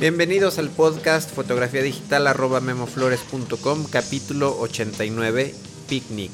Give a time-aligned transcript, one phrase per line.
[0.00, 5.54] Bienvenidos al podcast fotografía digital arroba memoflores.com capítulo 89
[5.90, 6.32] Picnic.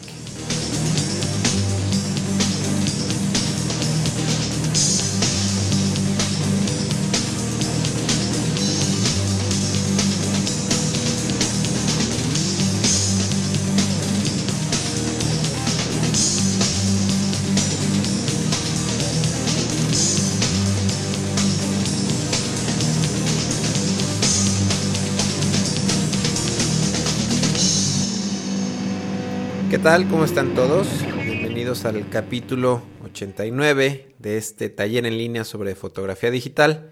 [29.86, 30.08] Tal?
[30.08, 30.88] ¿Cómo están todos?
[31.14, 36.90] Bienvenidos al capítulo 89 de este taller en línea sobre fotografía digital.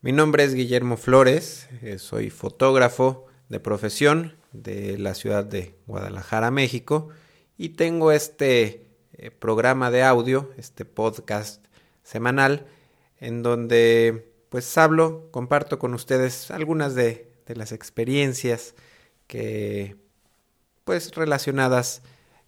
[0.00, 6.50] Mi nombre es Guillermo Flores, eh, soy fotógrafo de profesión de la ciudad de Guadalajara,
[6.50, 7.10] México,
[7.58, 11.62] y tengo este eh, programa de audio, este podcast
[12.02, 12.64] semanal,
[13.20, 18.74] en donde pues hablo, comparto con ustedes algunas de, de las experiencias
[19.26, 19.96] que
[20.84, 22.00] pues relacionadas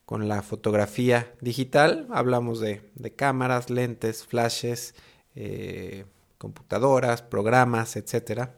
[0.05, 2.07] con la fotografía digital.
[2.11, 2.83] Hablamos de,
[3.17, 4.95] cámaras, lentes, flashes,
[5.35, 6.05] eh,
[6.39, 8.51] computadoras, programas, etc.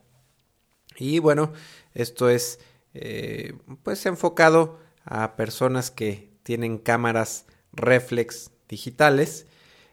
[0.97, 1.53] Y bueno,
[1.95, 2.59] esto es
[2.95, 9.47] eh, pues enfocado a personas que tienen cámaras reflex digitales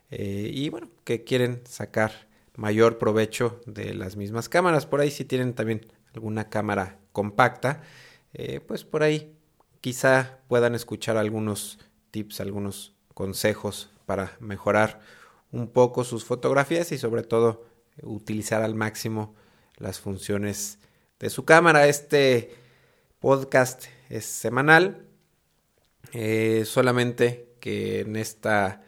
[0.09, 4.86] eh, y bueno, que quieren sacar mayor provecho de las mismas cámaras.
[4.86, 7.81] Por ahí si tienen también alguna cámara compacta,
[8.68, 9.36] pues por ahí
[9.84, 11.78] quizá puedan escuchar algunos
[12.12, 15.02] tips, algunos consejos para mejorar
[15.52, 17.66] un poco sus fotografías y sobre todo
[18.02, 19.36] utilizar al máximo
[19.75, 20.80] las funciones
[21.20, 21.86] de su cámara.
[21.88, 22.56] Este
[23.20, 25.06] podcast es semanal,
[26.14, 28.84] eh, solamente que en esta,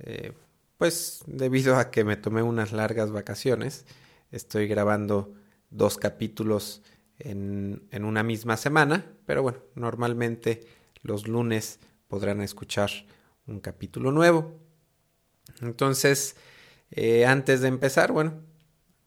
[0.00, 0.32] eh,
[0.78, 3.86] pues debido a que me tomé unas largas vacaciones,
[4.32, 5.32] estoy grabando
[5.70, 6.82] dos capítulos
[7.20, 10.66] en, una misma semana, pero bueno, normalmente
[11.02, 12.90] los lunes podrán escuchar
[13.46, 14.58] un capítulo nuevo.
[15.60, 16.36] Entonces,
[16.90, 18.42] eh, antes de empezar, bueno,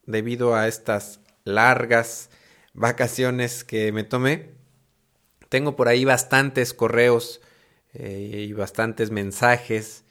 [0.06, 2.29] debido a estas largas
[2.74, 4.51] vacaciones que me tomé,
[5.50, 7.41] tengo por ahí bastantes correos
[7.94, 10.03] eh, y bastantes mensajes,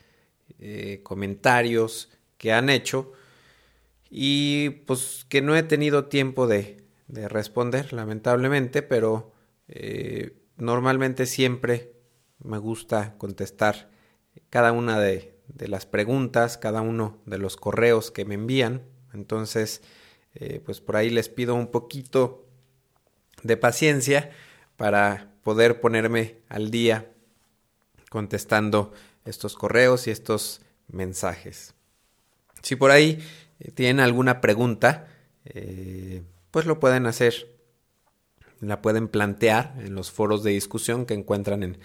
[0.59, 3.13] eh, comentarios que han hecho
[4.11, 6.82] y pues que no he tenido tiempo de,
[7.13, 9.33] de responder, lamentablemente, pero
[9.69, 11.93] eh, normalmente siempre
[12.39, 13.91] me gusta contestar
[14.49, 18.83] cada una de, las preguntas, cada uno de los correos que me envían.
[19.13, 19.83] Entonces,
[20.35, 22.47] eh, pues por ahí les pido un poquito
[23.43, 24.31] de paciencia
[24.79, 27.13] para poder ponerme al día
[28.09, 28.95] contestando
[29.27, 31.75] estos correos y estos mensajes.
[32.63, 33.23] Si por ahí
[33.61, 35.09] eh, tienen alguna pregunta,
[36.53, 37.49] pues lo pueden hacer.
[38.61, 41.79] La pueden plantear en los foros de discusión que encuentran en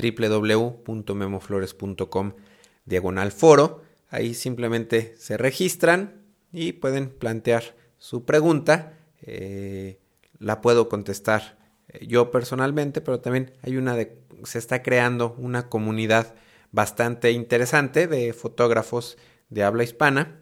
[0.00, 2.34] www.memoflores.com
[2.84, 3.82] diagonal foro.
[4.10, 6.22] Ahí simplemente se registran
[6.52, 8.96] y pueden plantear su pregunta.
[9.22, 9.98] Eh,
[10.38, 11.58] la puedo contestar
[11.88, 16.36] eh, yo personalmente, pero también hay una de, se está creando una comunidad
[16.70, 20.38] bastante interesante de fotógrafos de habla hispana.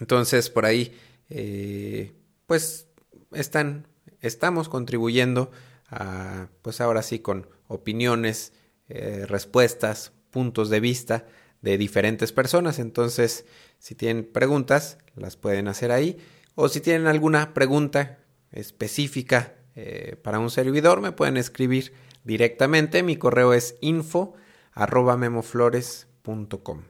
[0.00, 0.92] Entonces por ahí
[1.30, 2.12] eh,
[2.46, 2.86] pues
[3.32, 3.86] están,
[4.20, 5.50] estamos contribuyendo
[5.88, 8.52] a, pues ahora sí, con opiniones,
[8.88, 11.26] eh, respuestas, puntos de vista
[11.62, 12.78] de diferentes personas.
[12.78, 13.44] Entonces,
[13.78, 16.18] si tienen preguntas, las pueden hacer ahí.
[16.54, 18.18] O si tienen alguna pregunta
[18.52, 21.92] específica eh, para un servidor, me pueden escribir
[22.24, 23.02] directamente.
[23.02, 24.34] Mi correo es info
[24.72, 26.82] arroba memoflores.com.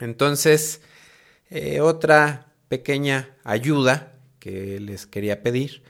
[0.00, 0.80] Entonces,
[1.50, 4.11] eh, otra pequeña ayuda
[4.42, 5.84] que les quería pedir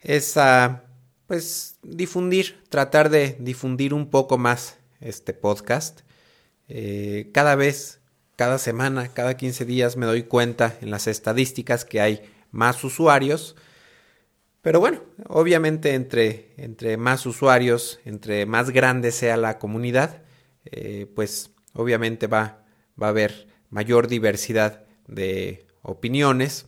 [0.00, 0.84] es a
[1.26, 6.00] pues difundir, tratar de difundir un poco más este podcast.
[6.68, 8.00] Eh, cada vez,
[8.34, 13.56] cada semana, cada 15 días me doy cuenta en las estadísticas que hay más usuarios.
[14.62, 20.22] Pero bueno, obviamente entre, entre más usuarios, entre más grande sea la comunidad,
[20.64, 22.64] eh, pues obviamente va,
[23.00, 26.66] va a haber mayor diversidad de opiniones,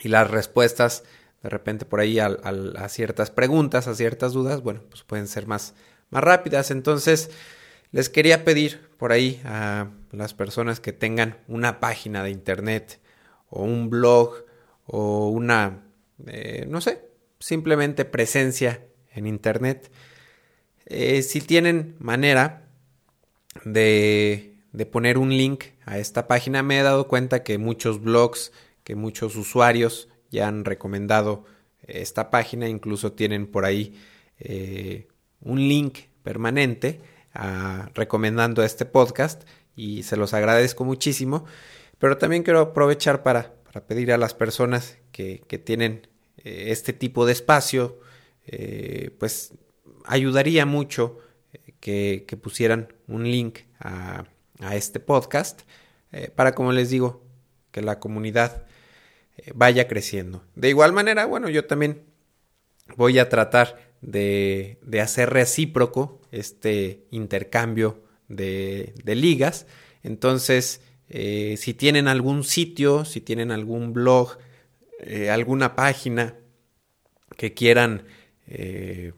[0.00, 1.04] y las respuestas
[1.42, 5.74] de repente por ahí a, ciertas preguntas, a ciertas dudas, bueno, pues pueden ser más,
[6.10, 6.72] más rápidas.
[6.72, 7.30] Entonces,
[7.92, 13.00] les quería pedir por ahí a las personas que tengan una página de internet
[13.48, 14.44] o un blog
[14.86, 15.84] o una,
[16.26, 17.04] eh, no sé,
[17.38, 18.82] simplemente presencia
[19.12, 19.92] en internet.
[20.86, 22.68] Eh, si tienen manera
[23.64, 28.52] de, de poner un link a esta página, me he dado cuenta que muchos blogs
[28.86, 31.44] que muchos usuarios ya han recomendado
[31.82, 34.00] esta página, incluso tienen por ahí
[34.38, 35.08] eh,
[35.40, 37.00] un link permanente
[37.34, 39.42] ah, recomendando este podcast
[39.74, 41.46] y se los agradezco muchísimo.
[41.98, 43.54] Pero también quiero aprovechar para,
[43.88, 46.06] pedir a las personas que, tienen
[46.44, 47.98] eh, este tipo de espacio,
[48.46, 49.52] eh, pues
[50.04, 51.18] ayudaría mucho
[51.80, 54.26] que, pusieran un link a,
[54.60, 55.62] a este podcast
[56.36, 57.26] para, como les digo,
[57.72, 58.64] que la comunidad
[59.54, 60.44] vaya creciendo.
[60.54, 62.02] De igual manera, bueno, yo también
[62.96, 69.66] voy a tratar de, hacer recíproco este intercambio de, ligas.
[70.02, 74.38] Entonces, eh, si tienen algún sitio, si tienen algún blog,
[75.00, 76.36] eh, alguna página
[77.36, 78.06] que quieran
[78.46, 79.12] eh,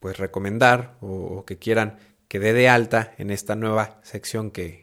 [0.00, 1.98] pues recomendar o, que quieran
[2.28, 4.82] que dé de alta en esta nueva sección que,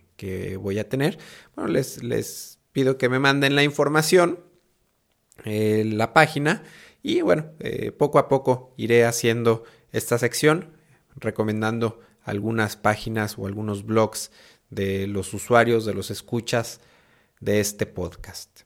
[0.60, 1.18] voy a tener,
[1.56, 4.40] bueno, les, les pido que me manden la información,
[5.46, 6.64] la página
[7.02, 10.74] y bueno, eh, poco a poco iré haciendo esta sección,
[11.16, 14.32] recomendando algunas páginas o algunos blogs
[14.70, 16.82] de los usuarios, de los escuchas
[17.40, 18.62] de este podcast.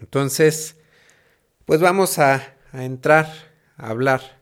[0.00, 0.76] Entonces,
[1.64, 3.26] pues vamos a, entrar
[3.76, 4.38] a hablar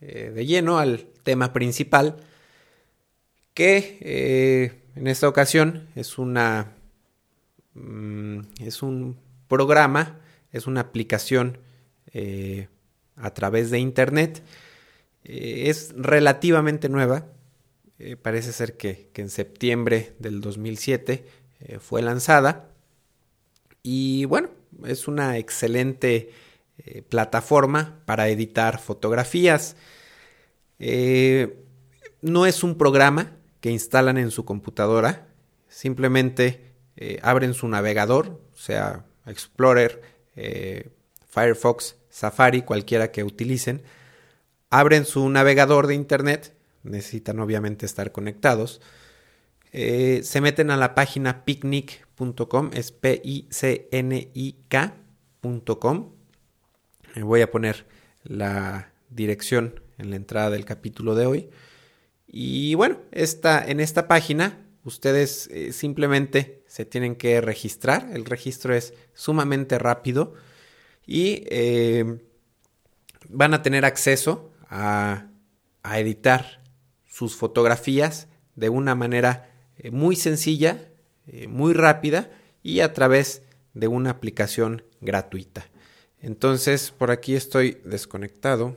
[0.00, 2.16] eh, de lleno al tema principal,
[3.54, 6.72] que eh, en esta ocasión es una
[7.74, 10.21] mm, es un programa,
[10.52, 11.58] es una aplicación
[12.12, 12.68] eh,
[13.16, 14.42] a través de Internet.
[15.24, 17.26] Eh, es relativamente nueva.
[17.98, 21.24] Eh, parece ser que, en septiembre del 2007
[21.80, 22.68] fue lanzada.
[23.82, 24.50] Y bueno,
[24.84, 26.30] es una excelente
[27.08, 29.76] plataforma para editar fotografías.
[32.20, 35.28] no es un programa que instalan en su computadora.
[35.68, 36.72] Simplemente
[37.22, 40.02] abren su navegador, sea Explorer,
[41.28, 43.82] Firefox, Safari, cualquiera que utilicen,
[44.70, 48.80] abren su navegador de Internet, necesitan obviamente estar conectados,
[49.72, 53.32] eh, se meten a la página picnic.com, es P-I-C-N-I-K.com.
[57.22, 57.86] voy a poner
[58.24, 61.50] la dirección en la entrada del capítulo de hoy.
[62.26, 68.08] Y bueno, esta, en esta página ustedes eh, simplemente se tienen que registrar.
[68.12, 70.34] El registro es sumamente rápido
[71.06, 72.20] y eh,
[73.28, 75.28] van a tener acceso a,
[75.94, 76.62] editar
[77.06, 80.88] sus fotografías de una manera eh, muy sencilla,
[81.48, 82.30] muy rápida
[82.62, 83.42] y a través
[83.74, 85.64] de una aplicación gratuita.
[86.20, 88.76] Entonces, por aquí estoy desconectado.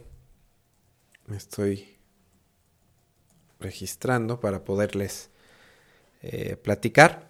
[1.28, 1.98] Me estoy
[3.60, 5.30] registrando para poderles
[6.64, 7.30] platicar.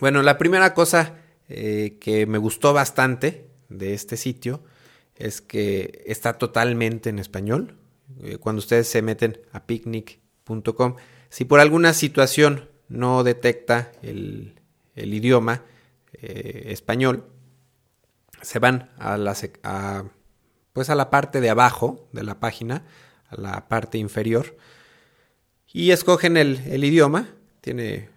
[0.00, 1.16] Bueno, la primera cosa
[1.48, 4.62] que me gustó bastante de este sitio
[5.20, 7.76] es que está totalmente en español.
[8.22, 10.96] Eh, cuando ustedes se meten a picnic.com,
[11.28, 14.58] si por alguna situación no detecta el,
[14.96, 15.62] idioma
[16.12, 17.26] eh, español,
[18.42, 19.36] se van a la,
[20.72, 22.84] pues a la parte de abajo de la página,
[23.28, 24.56] a la parte inferior,
[25.72, 27.28] y escogen el idioma.
[27.60, 28.08] Tiene,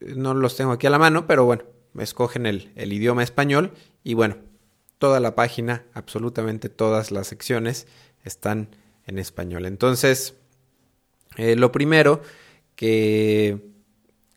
[0.00, 1.64] no los tengo aquí a la mano, pero bueno,
[1.98, 3.72] escogen el, idioma español
[4.04, 4.36] y bueno,
[4.98, 7.86] toda la página, absolutamente todas las secciones
[8.24, 8.68] están
[9.06, 9.66] en español.
[9.66, 10.36] Entonces,
[11.36, 12.22] eh, lo primero
[12.76, 13.58] que,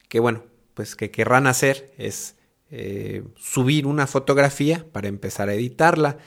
[0.08, 0.44] que, bueno,
[0.74, 2.36] pues que querrán hacer es
[2.72, 6.18] eh, subir una fotografía para empezar a editarla.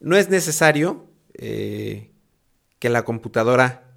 [0.00, 2.10] No es necesario eh,
[2.78, 3.89] que la computadora,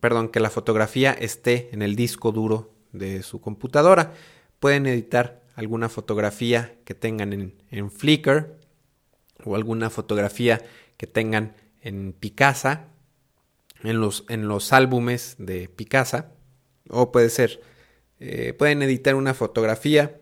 [0.00, 4.14] perdón, que la fotografía esté en el disco duro de su computadora.
[4.60, 7.32] Pueden editar alguna fotografía que tengan
[7.70, 8.56] en, Flickr
[9.44, 10.62] o alguna fotografía
[10.96, 12.88] que tengan en Picasa,
[13.82, 16.32] en los, en los álbumes de Picasa,
[16.88, 17.60] o puede ser,
[18.20, 20.20] eh, pueden editar una fotografía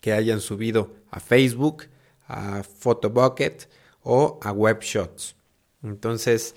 [0.00, 1.84] que hayan subido a Facebook,
[2.26, 3.68] a Photobucket
[4.02, 5.36] o a WebShots.
[5.82, 6.56] Entonces,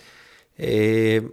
[0.57, 1.31] eh,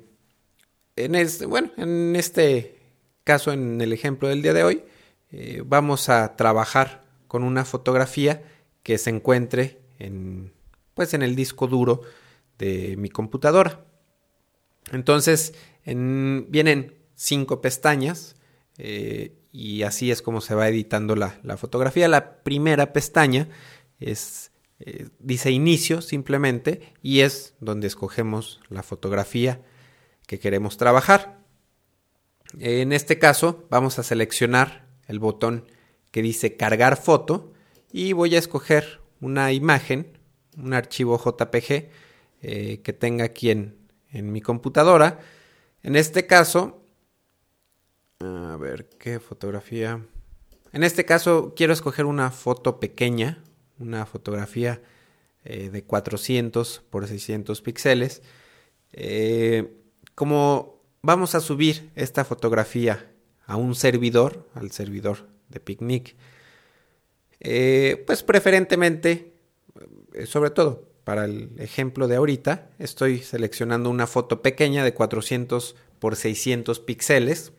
[0.96, 2.78] en este, bueno, en este
[3.24, 4.82] caso, en el ejemplo del día de hoy,
[5.30, 8.42] eh, vamos a trabajar con una fotografía
[8.82, 10.52] que se encuentre en,
[10.94, 12.02] pues en el disco duro
[12.58, 13.84] de mi computadora.
[14.92, 18.36] Entonces vienen cinco pestañas
[18.78, 22.08] eh, y así es como se va editando la, fotografía.
[22.08, 23.48] La primera pestaña
[23.98, 29.60] es, eh, dice inicio simplemente y es donde escogemos la fotografía
[30.26, 31.38] que queremos trabajar.
[32.58, 35.66] En este caso vamos a seleccionar el botón
[36.10, 37.52] que dice cargar foto
[37.92, 40.18] y voy a escoger una imagen,
[40.56, 41.88] un archivo JPG
[42.42, 43.76] eh, que tenga aquí en,
[44.10, 45.20] en mi computadora.
[45.82, 46.82] En este caso,
[48.20, 50.04] a ver, ¿qué fotografía?
[50.72, 53.42] En este caso quiero escoger una foto pequeña,
[53.78, 54.82] una fotografía
[55.44, 58.22] eh, de 400 por 600 píxeles.
[58.92, 59.85] Eh,
[60.16, 63.12] como vamos a subir esta fotografía
[63.46, 66.16] a un servidor, al servidor de Picnic,
[67.38, 69.34] eh, pues preferentemente,
[70.24, 76.16] sobre todo para el ejemplo de ahorita, estoy seleccionando una foto pequeña de 400 por
[76.16, 77.52] 600 píxeles.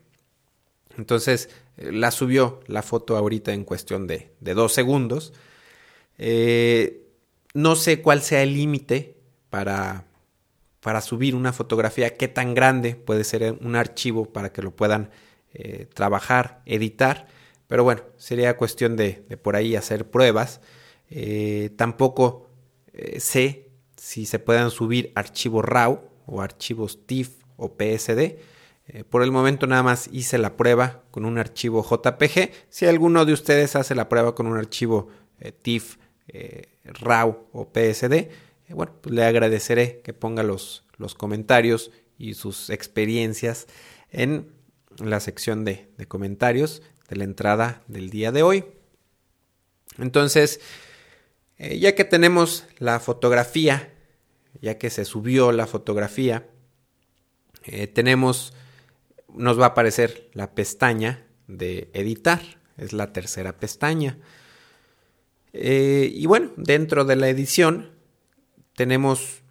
[0.98, 5.32] Entonces la subió la foto ahorita en cuestión de, de dos segundos.
[7.54, 9.16] no sé cuál sea el límite
[9.52, 10.07] para
[10.82, 15.10] para subir una fotografía, qué tan grande puede ser un archivo para que lo puedan
[15.54, 17.28] eh, trabajar, editar.
[17.68, 20.62] Pero bueno, sería cuestión de, por ahí hacer pruebas.
[21.10, 22.48] Eh, tampoco
[22.94, 28.38] eh, sé si se puedan subir archivos RAW o archivos TIFF o PSD.
[29.10, 32.52] por el momento nada más hice la prueba con un archivo JPG.
[32.70, 35.10] Si alguno de ustedes hace la prueba con un archivo
[35.64, 35.98] TIFF,
[36.84, 38.30] RAW o PSD,
[38.70, 43.68] bueno, pues le agradeceré que ponga los, los comentarios y sus experiencias
[44.12, 44.52] en
[45.00, 48.66] la sección de, comentarios de la entrada del día de hoy.
[49.98, 50.60] Entonces,
[51.58, 53.94] eh, ya que tenemos la fotografía,
[54.62, 56.48] ya que se subió la fotografía,
[57.66, 58.54] eh, tenemos,
[59.34, 62.42] nos va a aparecer la pestaña de editar,
[62.78, 64.18] es la tercera pestaña.
[65.54, 67.97] y bueno, dentro de la edición
[68.78, 69.42] tenemos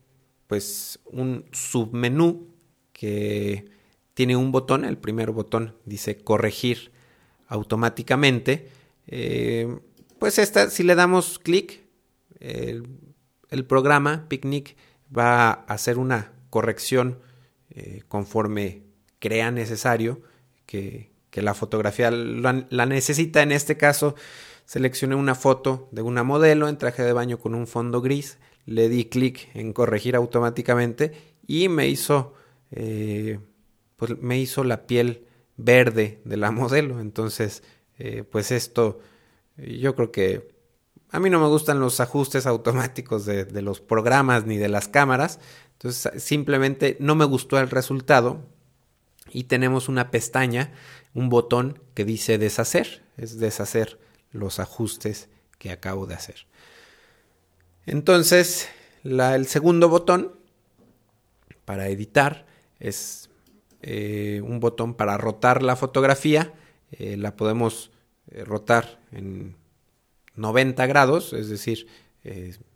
[0.46, 2.46] pues un submenú
[2.92, 3.68] que
[4.14, 6.92] tiene un botón, el primer botón dice corregir
[7.48, 8.70] automáticamente.
[9.08, 9.80] Eh,
[10.20, 11.82] pues esta, si le damos clic,
[12.38, 14.76] el, programa Picnic
[15.14, 17.18] va a hacer una corrección
[17.70, 18.82] eh, conforme
[19.18, 20.22] crea necesario
[20.66, 23.42] que, la fotografía la, la, necesita.
[23.42, 24.14] En este caso,
[24.64, 28.88] seleccioné una foto de una modelo en traje de baño con un fondo gris le
[28.88, 31.12] di clic en corregir automáticamente
[31.46, 32.34] y me hizo,
[32.72, 33.38] eh,
[33.96, 37.00] pues me hizo la piel verde de la modelo.
[37.00, 37.62] Entonces,
[37.98, 39.00] eh, pues esto,
[39.56, 40.54] yo creo que
[41.10, 44.88] a mí no me gustan los ajustes automáticos de, de los programas ni de las
[44.88, 45.38] cámaras.
[45.72, 48.44] Entonces, simplemente no me gustó el resultado
[49.30, 50.72] y tenemos una pestaña,
[51.14, 53.98] un botón que dice deshacer, es deshacer
[54.32, 56.46] los ajustes que acabo de hacer.
[57.86, 58.68] Entonces,
[59.04, 60.32] el segundo botón
[61.64, 62.44] para editar
[62.80, 63.30] es
[63.82, 66.52] eh, un botón para rotar la fotografía.
[66.90, 67.92] Eh, la podemos
[68.32, 69.54] eh, rotar en
[70.34, 71.86] 90 grados, es decir,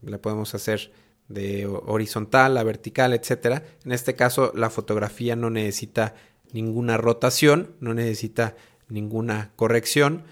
[0.02, 0.93] la podemos hacer
[1.26, 3.64] de horizontal a vertical, etc.
[3.85, 6.14] En este caso, la fotografía no necesita
[6.52, 8.55] ninguna rotación, no necesita
[8.88, 10.23] ninguna corrección.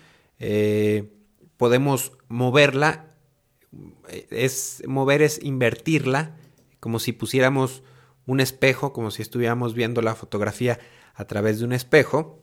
[1.56, 3.07] podemos moverla
[4.30, 6.36] es mover es invertirla,
[6.80, 7.82] como si pusiéramos
[8.26, 10.78] un espejo, como si estuviéramos viendo la fotografía
[11.14, 12.42] a través de un espejo.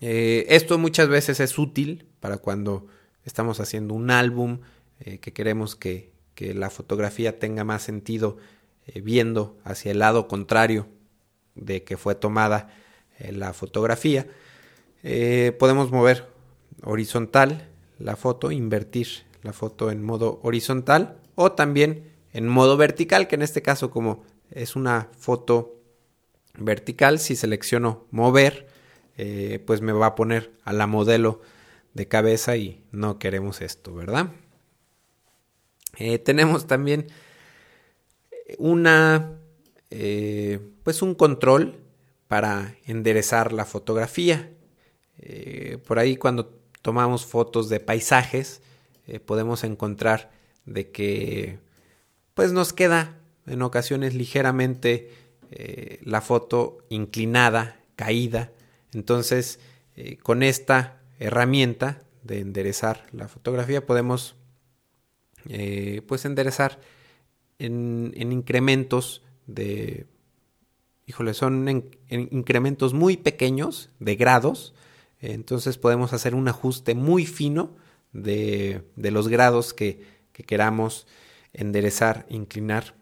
[0.00, 2.86] Eh, esto muchas veces es útil para cuando
[3.24, 4.60] estamos haciendo un álbum,
[5.00, 8.36] eh, que queremos que, la fotografía tenga más sentido
[8.86, 10.86] eh, viendo hacia el lado contrario
[11.54, 12.68] de que fue tomada
[13.30, 14.26] la fotografía.
[15.58, 16.28] podemos mover
[16.82, 23.36] horizontal la foto, invertir la foto en modo horizontal o también en modo vertical, que
[23.36, 25.80] en este caso como es una foto
[26.58, 28.66] vertical, si selecciono mover,
[29.16, 31.40] eh, pues me va a poner a la modelo
[31.94, 34.32] de cabeza y no queremos esto, ¿verdad?
[35.96, 37.06] Eh, tenemos también
[38.58, 39.32] una,
[39.90, 41.78] eh, pues un control
[42.28, 44.52] para enderezar la fotografía.
[45.86, 48.60] por ahí cuando tomamos fotos de paisajes,
[49.06, 50.30] eh, podemos encontrar
[50.64, 51.58] de que
[52.34, 55.10] pues nos queda en ocasiones ligeramente
[55.50, 58.50] eh, la foto inclinada, caída.
[58.92, 59.60] Entonces,
[59.94, 64.34] eh, con esta herramienta de enderezar la fotografía podemos
[66.08, 66.80] pues enderezar
[67.60, 70.06] en, incrementos de,
[71.06, 74.74] híjole, son en, incrementos muy pequeños de grados.
[75.20, 77.76] Entonces podemos hacer un ajuste muy fino
[78.22, 81.06] de, los grados que, que queramos
[81.52, 82.94] enderezar, inclinar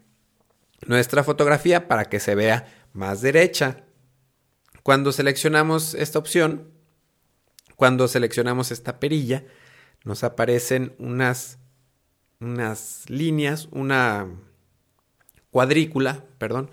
[0.85, 3.83] nuestra fotografía para que se vea más derecha.
[4.83, 6.69] Cuando seleccionamos esta opción,
[7.75, 9.45] cuando seleccionamos esta perilla,
[10.03, 11.57] nos aparecen unas
[12.39, 14.27] unas líneas, una
[15.49, 16.69] cuadrícula, perdón,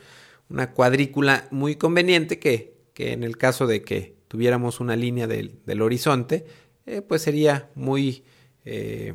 [0.49, 6.47] una cuadrícula muy conveniente que, en el caso de que tuviéramos una línea del, horizonte,
[6.87, 8.25] eh, pues sería muy
[8.65, 9.15] eh,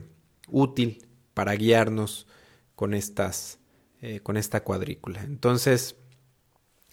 [0.50, 2.28] útil para guiarnos
[2.76, 3.60] con, estas,
[4.02, 5.24] eh, con esta cuadrícula.
[5.24, 5.96] Entonces,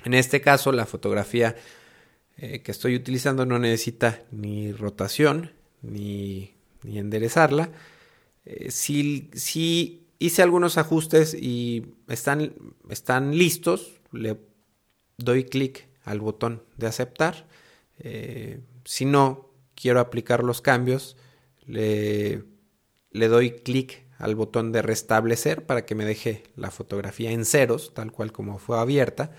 [0.04, 1.56] en este caso, la fotografía
[2.36, 7.70] que estoy utilizando no necesita ni rotación ni, enderezarla.
[8.68, 9.30] si,
[10.18, 12.52] hice algunos ajustes y están,
[13.36, 14.38] listos, le
[15.18, 17.46] doy clic al botón de aceptar.
[17.98, 21.16] Eh, si no quiero aplicar los cambios,
[21.66, 22.44] le,
[23.10, 27.94] le doy clic al botón de restablecer para que me deje la fotografía en ceros,
[27.94, 29.32] tal cual como fue abierta.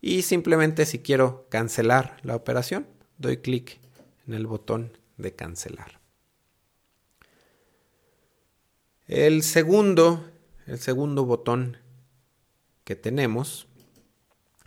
[0.00, 2.86] Y simplemente si quiero cancelar la operación,
[3.18, 3.80] doy clic
[4.26, 6.00] en el botón de cancelar.
[9.06, 10.28] El segundo,
[10.66, 11.78] el segundo botón
[12.84, 13.68] que tenemos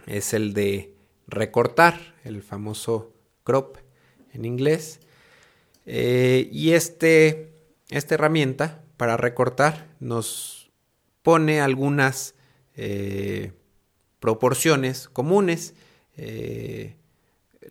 [0.08, 0.96] es el de
[1.28, 3.14] recortar, el famoso
[3.44, 3.78] crop
[4.32, 5.02] en inglés.
[5.92, 7.52] Eh, y este,
[7.90, 10.70] esta herramienta para recortar nos
[11.24, 12.36] pone algunas
[12.76, 13.54] eh,
[14.20, 15.74] proporciones comunes.
[16.16, 16.96] Eh,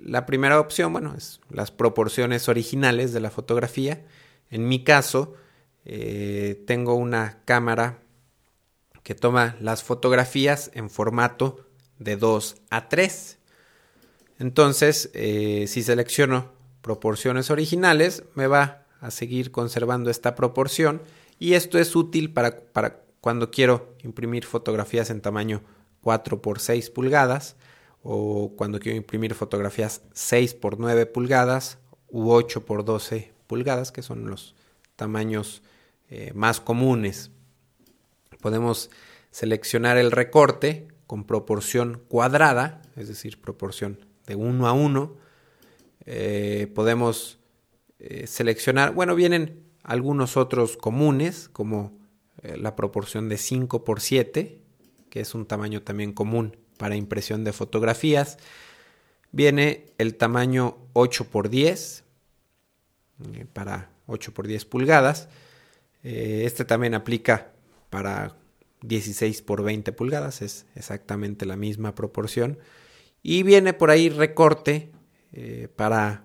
[0.00, 4.04] la primera opción, bueno, es las proporciones originales de la fotografía.
[4.50, 5.34] En mi caso,
[5.84, 8.02] tengo una cámara
[9.04, 13.38] que toma las fotografías en formato de 2 a 3.
[14.38, 16.57] Entonces, si selecciono
[16.88, 21.02] proporciones originales, me va a seguir conservando esta proporción
[21.38, 25.61] y esto es útil para, para cuando quiero imprimir fotografías en tamaño
[26.00, 27.57] 4 por 6 pulgadas
[28.02, 31.76] o cuando quiero imprimir fotografías 6 por 9 pulgadas
[32.08, 34.54] u 8 por 12 pulgadas, que son los
[34.97, 35.60] tamaños
[36.08, 37.30] eh, más comunes.
[38.41, 38.89] Podemos
[39.30, 45.27] seleccionar el recorte con proporción cuadrada, es decir, proporción de 1 a 1.
[46.06, 47.39] Eh, podemos
[47.99, 51.99] eh, seleccionar, bueno, vienen algunos otros comunes, como
[52.43, 54.61] eh, la proporción de 5 por 7,
[55.11, 58.39] que es un tamaño también común para impresión de fotografías.
[59.32, 62.04] Viene el tamaño 8 por 10,
[63.52, 65.28] para 8 por 10 pulgadas.
[66.02, 67.52] este también aplica
[67.91, 68.37] para
[68.82, 72.58] 16 por 20 pulgadas, es exactamente la misma proporción.
[73.23, 74.91] Y viene por ahí recorte
[75.32, 76.25] eh, para,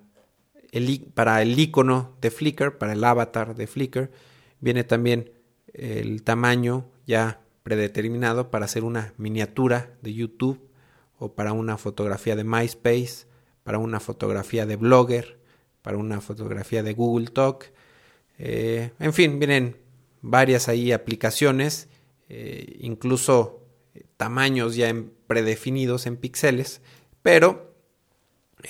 [0.71, 4.11] el, para el icono de Flickr, para el avatar de Flickr.
[4.59, 5.31] Viene también
[5.73, 10.69] el tamaño ya predeterminado para hacer una miniatura de YouTube
[11.17, 13.27] o para una fotografía de MySpace,
[13.63, 15.39] para una fotografía de Blogger,
[15.81, 17.71] para una fotografía de Google Talk.
[18.37, 19.77] Eh, en fin, vienen
[20.21, 21.89] varias ahí aplicaciones
[22.29, 23.61] eh, incluso
[24.17, 24.91] tamaños ya
[25.27, 26.81] predefinidos en píxeles,
[27.21, 27.72] pero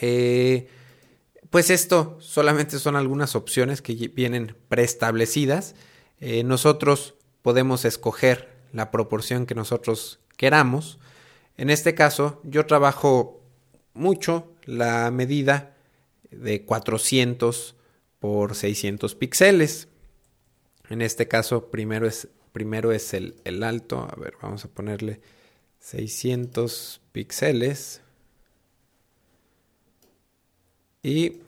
[0.02, 0.68] eh,
[1.50, 5.76] pues esto solamente son algunas opciones que vienen preestablecidas.
[6.46, 10.98] nosotros podemos escoger la proporción que nosotros queramos.
[11.58, 13.42] En este caso, yo trabajo
[13.94, 15.76] mucho la medida
[16.32, 17.76] de 400
[18.20, 19.90] por 600 píxeles.
[20.90, 24.08] En este caso, primero es primero es el, alto.
[24.10, 25.20] A ver, vamos a ponerle
[25.80, 28.02] 600 píxeles.
[31.04, 31.42] Y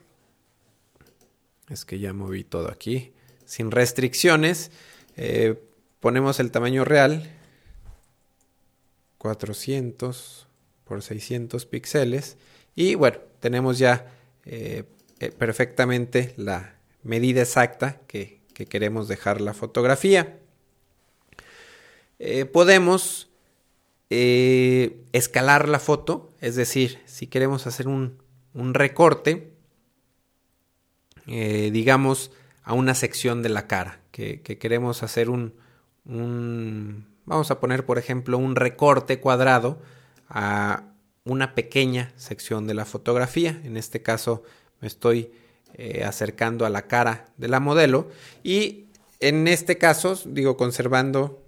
[1.70, 3.14] es que ya moví todo aquí.
[3.46, 4.72] Sin restricciones.
[5.16, 5.56] Eh,
[6.02, 7.32] ponemos el tamaño real.
[9.18, 10.48] 400
[10.84, 12.38] por 600 píxeles.
[12.76, 14.12] Y bueno, tenemos ya
[14.44, 14.84] eh,
[15.20, 20.40] eh, perfectamente la medida exacta que queremos dejar la fotografía.
[22.54, 23.30] Podemos
[24.10, 28.18] escalar la foto, es decir, si queremos hacer un,
[28.74, 29.54] recorte,
[31.28, 32.32] eh, digamos,
[32.64, 35.54] a una sección de la cara, que, queremos hacer un,
[37.26, 39.82] vamos a poner, por ejemplo, un recorte cuadrado
[40.30, 40.84] a
[41.24, 43.60] una pequeña sección de la fotografía.
[43.64, 44.44] En este caso
[44.80, 45.32] me estoy
[46.06, 48.10] acercando a la cara de la modelo
[48.44, 48.86] y
[49.20, 51.46] en este caso, digo, conservando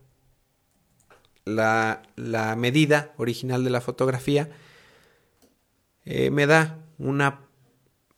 [1.45, 2.01] la,
[2.57, 4.49] medida original de la fotografía,
[6.05, 7.41] eh, me da una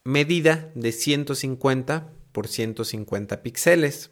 [0.03, 4.11] medida de 150 por 150 píxeles.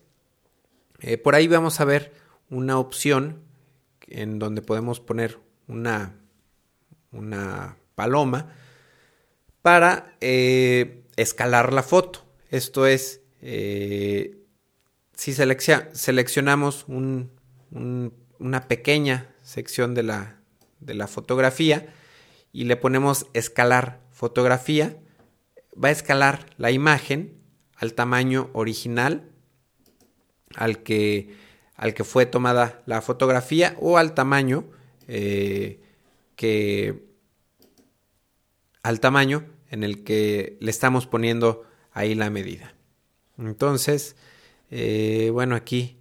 [0.99, 2.13] Eh, por ahí vamos a ver
[2.49, 3.43] una opción
[4.07, 6.15] en donde podemos poner una,
[7.11, 8.53] una paloma
[9.61, 12.25] para eh, escalar la foto.
[12.49, 20.39] Esto es, si seleccionamos una pequeña sección de la,
[20.79, 21.87] de la fotografía
[22.51, 24.97] y le ponemos escalar fotografía,
[25.71, 27.37] va a escalar la imagen
[27.75, 29.29] al tamaño original
[30.55, 31.35] al que,
[31.75, 34.65] al que fue tomada la fotografía o al tamaño
[35.07, 35.83] eh,
[36.35, 37.05] que
[38.81, 42.73] al tamaño en el que le estamos poniendo ahí la medida.
[43.37, 44.15] Entonces,
[44.71, 45.99] eh, bueno, aquí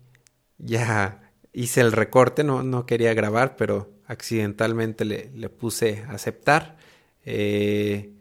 [0.56, 6.78] ya hice el recorte, no, no quería grabar, pero accidentalmente le, le puse aceptar.
[7.26, 8.12] Eh,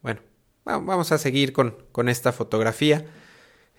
[0.00, 0.20] bueno,
[0.64, 3.06] vamos a seguir con, con esta fotografía.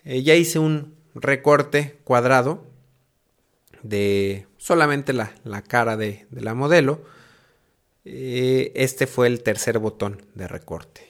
[0.04, 2.64] Eh, ya hice un recorte cuadrado
[3.82, 7.02] de solamente la, la cara de, de, la modelo.
[8.04, 11.08] Eh, este fue el tercer botón de recorte.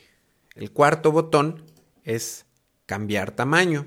[0.54, 1.64] El cuarto botón
[2.04, 2.46] es
[2.86, 3.86] cambiar tamaño.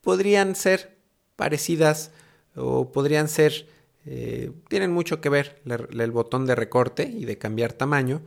[0.00, 0.96] podrían ser
[1.36, 2.12] parecidas
[2.54, 3.66] o podrían ser
[4.06, 8.22] eh, tienen mucho que ver el, botón de recorte y de cambiar tamaño.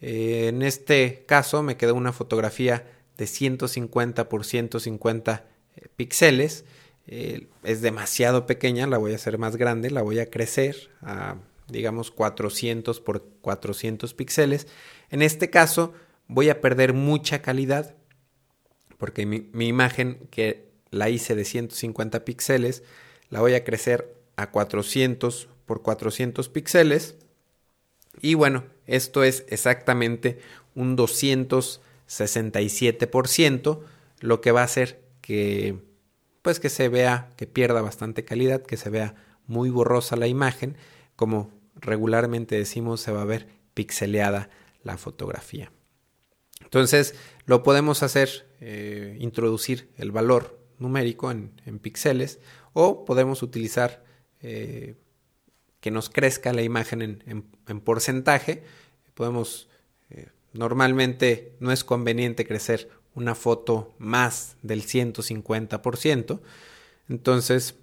[0.00, 2.86] Eh, en este caso me quedó una fotografía
[3.18, 5.44] de 150 por 150
[5.76, 6.64] eh, píxeles.
[7.06, 11.36] es demasiado pequeña, la voy a hacer más grande, la voy a crecer a
[11.68, 14.66] digamos 400 por 400 píxeles.
[15.10, 15.92] En este caso
[16.28, 17.94] voy a perder mucha calidad
[18.98, 22.82] porque mi, mi imagen que la hice de 150 píxeles
[23.28, 27.16] la voy a crecer a 400 por 400 píxeles.
[28.20, 30.40] Y bueno, esto es exactamente
[30.74, 33.80] un 267%,
[34.20, 35.78] lo que va a hacer que
[36.42, 39.14] pues que se vea, que pierda bastante calidad, que se vea
[39.46, 40.76] muy borrosa la imagen,
[41.16, 44.50] como regularmente decimos se va a ver pixeleada
[44.82, 45.70] la fotografía.
[46.62, 47.14] Entonces
[47.44, 52.40] lo podemos hacer, eh, introducir el valor numérico en, en píxeles
[52.72, 54.02] o podemos utilizar
[54.42, 54.94] eh,
[55.80, 58.62] que nos crezca la imagen en, porcentaje.
[59.14, 59.68] Podemos,
[60.10, 66.40] eh, normalmente no es conveniente crecer una foto más del 150%.
[67.08, 67.74] Entonces,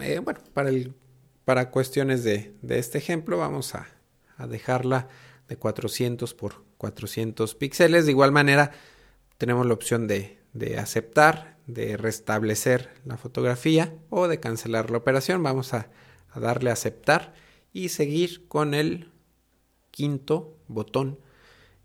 [0.00, 0.94] eh, bueno, para, el,
[1.44, 3.88] para cuestiones de, este ejemplo vamos a,
[4.48, 5.08] dejarla
[5.48, 8.06] de 400 por 400 píxeles.
[8.06, 8.72] De igual manera,
[9.38, 15.42] tenemos la opción de, de aceptar de restablecer la fotografía o de cancelar la operación.
[15.42, 15.90] Vamos a,
[16.34, 17.34] darle a aceptar
[17.72, 19.10] y seguir con el
[19.90, 21.18] quinto botón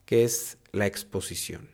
[0.05, 1.69] que es la exposición.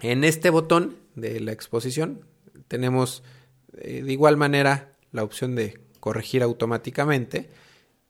[0.00, 2.24] En este botón de la exposición
[2.68, 3.24] tenemos
[3.76, 7.50] eh, de igual manera la opción de corregir automáticamente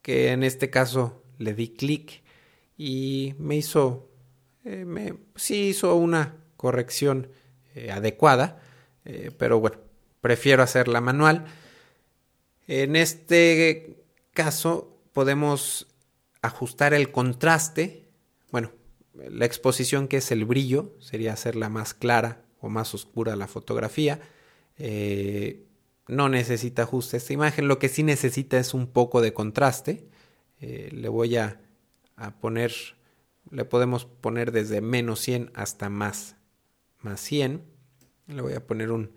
[0.03, 2.23] que en este caso le di clic
[2.77, 4.09] y me hizo
[4.65, 7.29] eh, me, sí hizo una corrección
[7.79, 8.61] eh, adecuada,
[9.05, 9.79] eh, pero bueno,
[10.21, 11.45] prefiero hacerla manual.
[12.67, 15.87] En este caso podemos
[16.43, 18.09] ajustar el contraste,
[18.51, 18.73] bueno,
[19.15, 24.21] la exposición que es el brillo, sería hacerla más clara o más oscura la fotografía.
[24.77, 25.65] Eh,
[26.09, 30.09] no necesita ajuste esta imagen, lo que sí necesita es un poco de contraste.
[30.61, 31.61] le voy a,
[32.17, 32.73] a, poner,
[33.53, 36.38] le podemos poner desde menos 100 hasta más
[37.01, 37.63] más 100.
[38.27, 39.17] Le voy a poner un,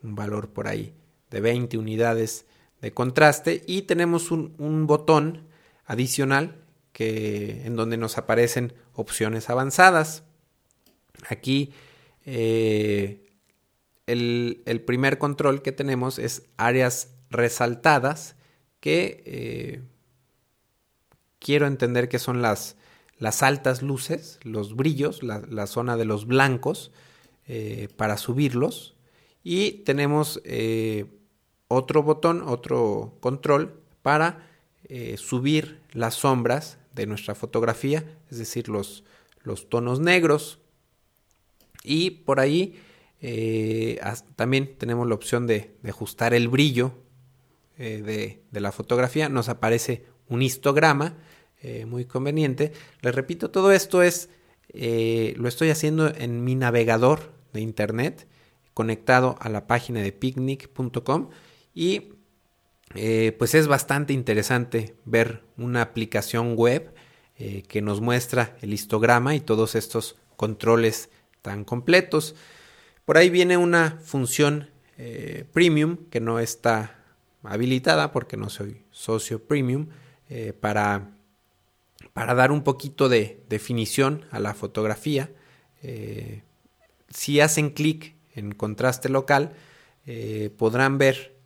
[0.00, 0.94] valor por ahí
[1.30, 2.46] de 20 unidades
[2.80, 5.48] de contraste y tenemos un, botón
[5.84, 6.62] adicional
[6.92, 10.22] que, en donde nos aparecen opciones avanzadas.
[11.28, 11.72] Aquí
[12.24, 13.26] eh,
[14.06, 18.36] el, primer control que tenemos es áreas resaltadas
[18.78, 19.82] que eh,
[21.40, 22.76] quiero entender que son las,
[23.18, 26.92] las altas luces, los brillos, la zona de los blancos
[27.50, 28.94] eh, para subirlos.
[29.42, 31.06] Y tenemos eh,
[31.66, 34.50] otro botón, otro control para
[34.84, 39.02] eh, subir las sombras de nuestra fotografía, es decir, los,
[39.44, 40.58] los tonos negros.
[41.82, 42.78] Y por ahí
[44.36, 46.92] también tenemos la opción de, ajustar el brillo
[47.78, 49.30] de, de, la fotografía.
[49.30, 51.16] Nos aparece un histograma
[51.86, 52.72] muy conveniente.
[53.00, 54.28] Les repito, todo esto es,
[54.74, 58.26] lo estoy haciendo en mi navegador de internet
[58.78, 61.30] conectado a la página de picnic.com
[61.74, 62.12] y
[62.94, 66.94] eh, pues es bastante interesante ver una aplicación web
[67.38, 71.10] eh, que nos muestra el histograma y todos estos controles
[71.42, 72.36] tan completos.
[73.04, 77.04] Por ahí viene una función eh, premium que no está
[77.42, 79.88] habilitada porque no soy socio premium
[80.60, 81.16] para,
[82.12, 85.30] para dar un poquito de definición a la fotografía
[87.10, 89.52] si hacen clic en contraste local,
[90.56, 91.36] podrán ver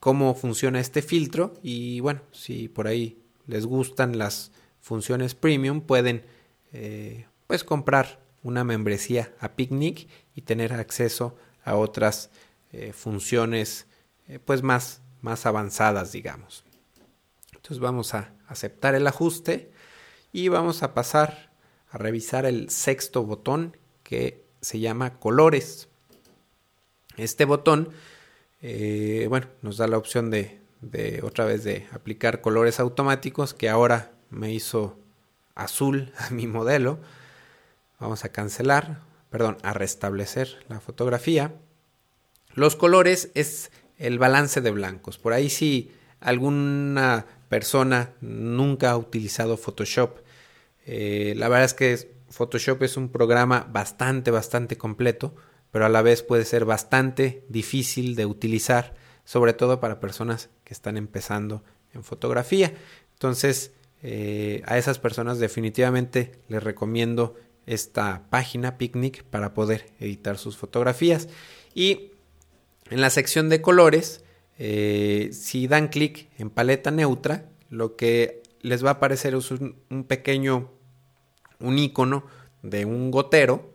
[0.00, 6.24] cómo funciona este filtro y bueno, si por ahí les gustan las funciones premium, pueden
[7.46, 12.30] pues comprar una membresía a Picnic y tener acceso a otras
[12.92, 13.86] funciones
[14.44, 16.64] pues más, más avanzadas, digamos.
[17.54, 19.72] Entonces vamos a aceptar el ajuste
[20.32, 21.52] y vamos a pasar
[21.90, 25.88] a revisar el sexto botón que se llama colores.
[27.16, 27.90] Este botón,
[28.62, 33.68] eh, bueno, nos da la opción de, de otra vez de aplicar colores automáticos que
[33.68, 34.96] ahora me hizo
[35.54, 37.00] azul a mi modelo.
[37.98, 41.54] Vamos a cancelar, perdón, a restablecer la fotografía.
[42.54, 45.18] Los colores es el balance de blancos.
[45.18, 45.90] Por ahí si
[46.20, 50.18] alguna persona nunca ha utilizado Photoshop,
[50.84, 55.34] eh, la verdad es que Photoshop es un programa bastante, bastante completo,
[55.70, 58.94] pero a la vez puede ser bastante difícil de utilizar,
[59.24, 62.74] sobre todo para personas que están empezando en fotografía.
[63.14, 63.72] Entonces,
[64.02, 71.28] eh, a esas personas definitivamente les recomiendo esta página Picnic para poder editar sus fotografías.
[71.74, 72.12] Y
[72.90, 74.22] en la sección de colores,
[74.58, 80.04] eh, si dan clic en paleta neutra, lo que les va a aparecer es un,
[80.06, 80.70] pequeño,
[81.60, 82.24] un icono
[82.62, 83.70] de un gotero.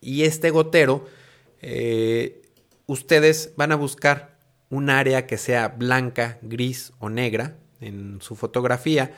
[0.00, 1.06] Y este gotero,
[1.60, 2.42] eh,
[2.86, 4.38] ustedes van a buscar
[4.70, 9.14] un área que sea blanca, gris o negra en su fotografía.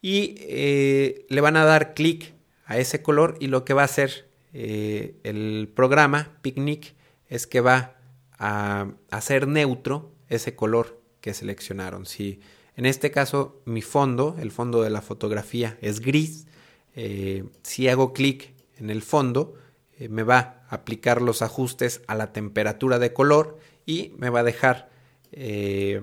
[0.00, 2.34] Y eh, le van a dar clic
[2.66, 6.94] a ese color y lo que va a hacer el programa Picnic
[7.30, 7.96] es que va
[8.38, 12.04] a hacer neutro ese color que seleccionaron.
[12.04, 12.40] Si
[12.76, 16.46] en este caso mi fondo, el fondo de la fotografía es gris,
[16.94, 19.54] eh, si hago clic en el fondo,
[19.98, 24.40] eh, me va a aplicar los ajustes a la temperatura de color y me va
[24.40, 24.90] a dejar,
[25.32, 26.02] eh,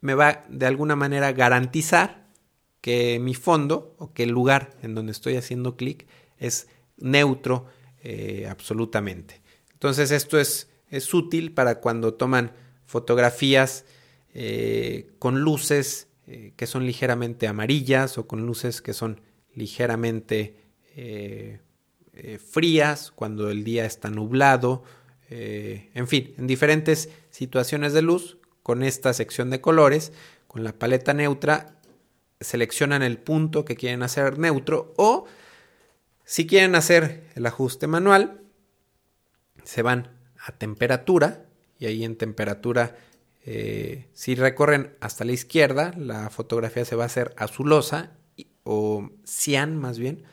[0.00, 2.26] me va de alguna manera garantizar
[2.80, 6.06] que mi fondo o que el lugar en donde estoy haciendo clic
[6.38, 7.66] es neutro
[8.50, 9.40] absolutamente.
[9.72, 12.52] Entonces esto es, es útil para cuando toman
[12.84, 13.86] fotografías
[14.36, 19.20] eh, con luces eh, que son ligeramente amarillas o con luces que son
[19.54, 20.56] ligeramente
[20.96, 21.60] eh,
[22.44, 24.84] frías cuando el día está nublado,
[25.30, 30.12] en fin, en diferentes situaciones de luz con esta sección de colores,
[30.46, 31.80] con la paleta neutra,
[32.40, 35.26] seleccionan el punto que quieren hacer neutro o
[36.24, 38.42] si quieren hacer el ajuste manual,
[39.64, 41.46] se van a temperatura
[41.80, 42.96] y ahí en temperatura
[43.44, 48.12] eh, si recorren hasta la izquierda la fotografía se va a hacer azulosa
[48.64, 50.24] o cian más bien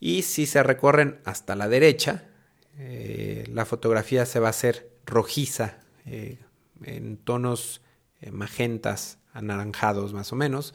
[0.00, 2.24] y si se recorren hasta la derecha
[2.78, 6.38] eh, la fotografía se va a hacer rojiza eh,
[6.84, 7.80] en tonos
[8.30, 10.74] magentas anaranjados más o menos.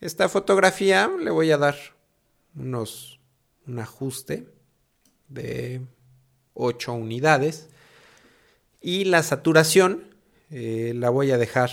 [0.00, 1.74] Esta fotografía le voy a dar
[2.54, 3.16] unos
[3.66, 4.46] un ajuste
[5.28, 5.82] de
[6.54, 7.68] 8 unidades.
[8.80, 10.15] Y la saturación
[10.50, 11.70] eh, la voy a dejar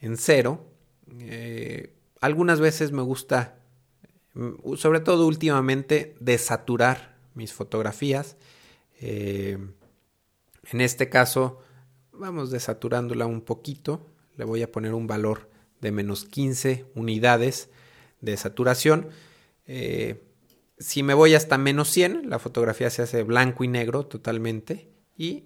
[0.00, 0.66] en cero.
[1.20, 3.58] Eh, algunas veces me gusta,
[4.34, 8.36] mm, sobre todo últimamente, desaturar mis fotografías.
[9.00, 9.58] Eh,
[10.70, 11.60] en este caso,
[12.12, 14.06] vamos desaturándola un poquito.
[14.36, 17.70] Le voy a poner un valor de menos 15 unidades
[18.20, 19.08] de saturación.
[20.78, 24.90] si me voy hasta menos 100, la fotografía se hace blanco y negro totalmente.
[25.16, 25.44] Y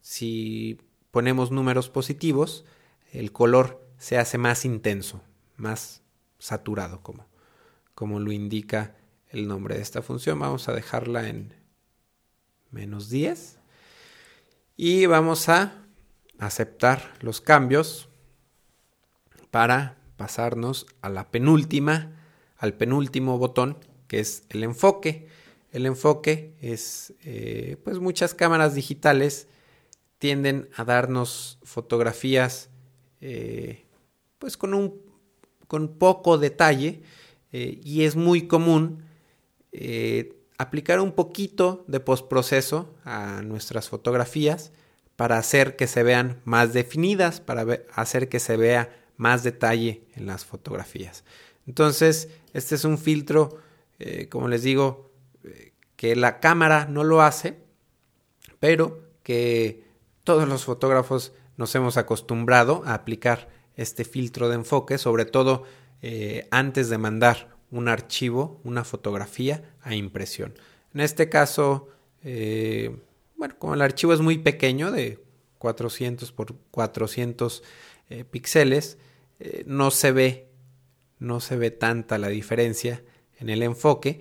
[0.00, 0.78] si
[1.12, 2.64] ponemos números positivos,
[3.12, 5.22] el color se hace más intenso,
[5.56, 6.02] más
[6.40, 7.26] saturado, como,
[7.94, 8.96] como lo indica
[9.28, 10.40] el nombre de esta función.
[10.40, 11.54] Vamos a dejarla en
[12.72, 13.58] menos 10
[14.76, 15.84] y vamos a
[16.38, 18.08] aceptar los cambios
[19.50, 22.16] para pasarnos a la penúltima,
[22.56, 25.28] al penúltimo botón que es el enfoque.
[25.70, 29.48] El enfoque es eh, pues muchas cámaras digitales
[30.22, 32.70] tienden a darnos fotografías
[33.20, 33.86] eh,
[34.38, 35.02] pues con un
[35.66, 37.02] con poco detalle
[37.50, 39.02] eh, y es muy común
[39.72, 44.70] eh, aplicar un poquito de postproceso a nuestras fotografías
[45.16, 50.26] para hacer que se vean más definidas, para hacer que se vea más detalle en
[50.26, 51.24] las fotografías.
[51.66, 53.58] Entonces, este es un filtro,
[54.30, 55.10] como les digo,
[55.96, 57.58] que la cámara no lo hace,
[58.60, 59.91] pero que
[60.24, 65.64] todos los fotógrafos nos hemos acostumbrado a aplicar este filtro de enfoque, sobre todo
[66.02, 70.54] eh, antes de mandar un archivo, una fotografía a impresión.
[70.94, 71.88] En este caso,
[72.22, 75.18] bueno, como el archivo es muy pequeño, de
[75.58, 77.62] 400 por 400
[78.30, 78.98] píxeles,
[79.64, 80.48] no se ve,
[81.18, 83.02] no se ve tanta la diferencia
[83.38, 84.20] en el enfoque.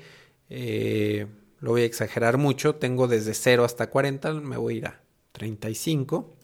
[0.49, 5.01] lo voy a exagerar mucho, tengo desde 0 hasta 40, me voy a ir a
[5.31, 6.35] 35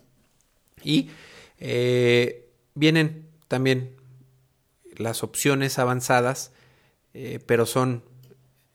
[0.83, 1.09] y
[2.73, 3.95] vienen también
[4.97, 6.51] las opciones avanzadas,
[7.13, 8.03] eh, pero son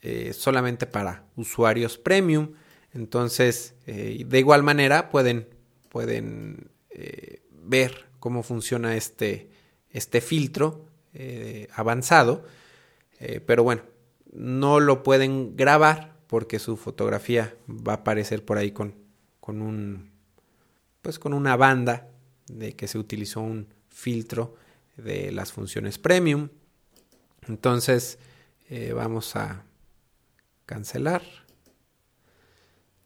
[0.01, 2.53] eh, solamente para usuarios premium.
[2.93, 5.49] Entonces, eh, de igual manera pueden,
[5.89, 6.69] pueden
[7.51, 9.49] ver cómo funciona este,
[9.91, 10.87] este filtro
[11.75, 12.45] avanzado.
[13.47, 13.83] pero bueno,
[14.31, 18.95] no lo pueden grabar porque su fotografía va a aparecer por ahí con,
[19.43, 20.13] con un
[21.03, 22.09] pues con una banda
[22.47, 24.55] de que se utilizó un filtro
[24.97, 26.49] de las funciones premium.
[27.49, 28.21] Entonces
[28.71, 29.65] eh, vamos a
[30.65, 31.23] cancelar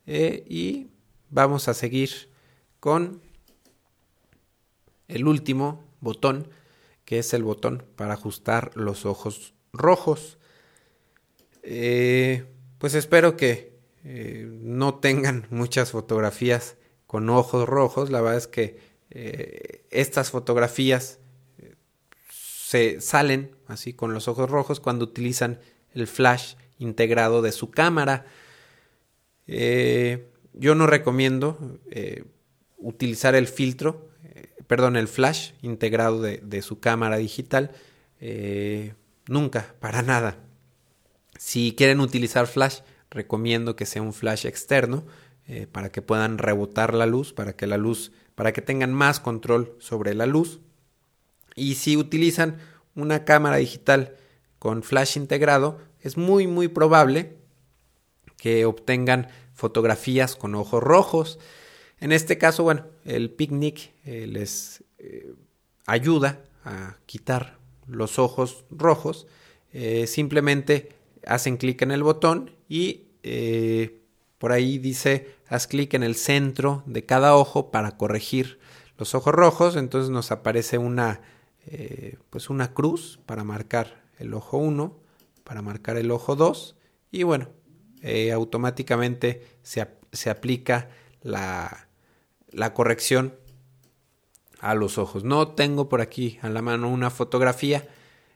[0.04, 0.88] eh, y
[1.30, 2.30] vamos a seguir
[2.80, 3.22] con
[5.08, 6.50] el último botón
[7.06, 10.36] que es el botón para ajustar los ojos rojos.
[11.62, 12.44] Eh,
[12.76, 13.75] pues espero que
[14.06, 18.10] no tengan muchas fotografías con ojos rojos.
[18.10, 18.78] La verdad es que
[19.90, 21.18] estas fotografías
[22.66, 25.60] se salen así con los ojos rojos cuando utilizan
[25.94, 28.26] el flash integrado de su cámara.
[29.46, 32.24] Eh, yo no recomiendo eh,
[32.78, 37.70] utilizar el filtro, eh, perdón, el flash integrado de su cámara digital.
[39.28, 40.38] nunca, para nada.
[41.38, 42.80] Si quieren utilizar flash,
[43.16, 45.04] recomiendo que sea un flash externo
[45.72, 49.76] para que puedan rebotar la luz, para que la luz, para que tengan más control
[49.78, 50.60] sobre la luz.
[51.54, 52.58] Y si utilizan
[52.94, 54.16] una cámara digital
[54.58, 57.36] con flash integrado, es muy muy probable
[58.36, 61.38] que obtengan fotografías con ojos rojos.
[61.98, 65.34] En este caso, bueno, el picnic eh, les eh,
[65.86, 69.26] ayuda a quitar los ojos rojos.
[69.72, 70.90] Eh, simplemente
[71.26, 73.05] hacen clic en el botón y
[74.38, 78.58] por ahí dice haz clic en el centro de cada ojo para corregir
[78.98, 79.76] los ojos rojos.
[79.76, 81.20] Entonces nos aparece una
[81.68, 84.96] eh, pues una cruz para marcar el ojo 1,
[85.42, 86.76] para marcar el ojo 2
[87.10, 87.48] y bueno,
[88.02, 90.90] eh, automáticamente se, se aplica
[91.22, 91.88] la,
[92.52, 93.34] la, corrección
[94.60, 95.24] a los ojos.
[95.24, 97.88] No tengo por aquí a la mano una fotografía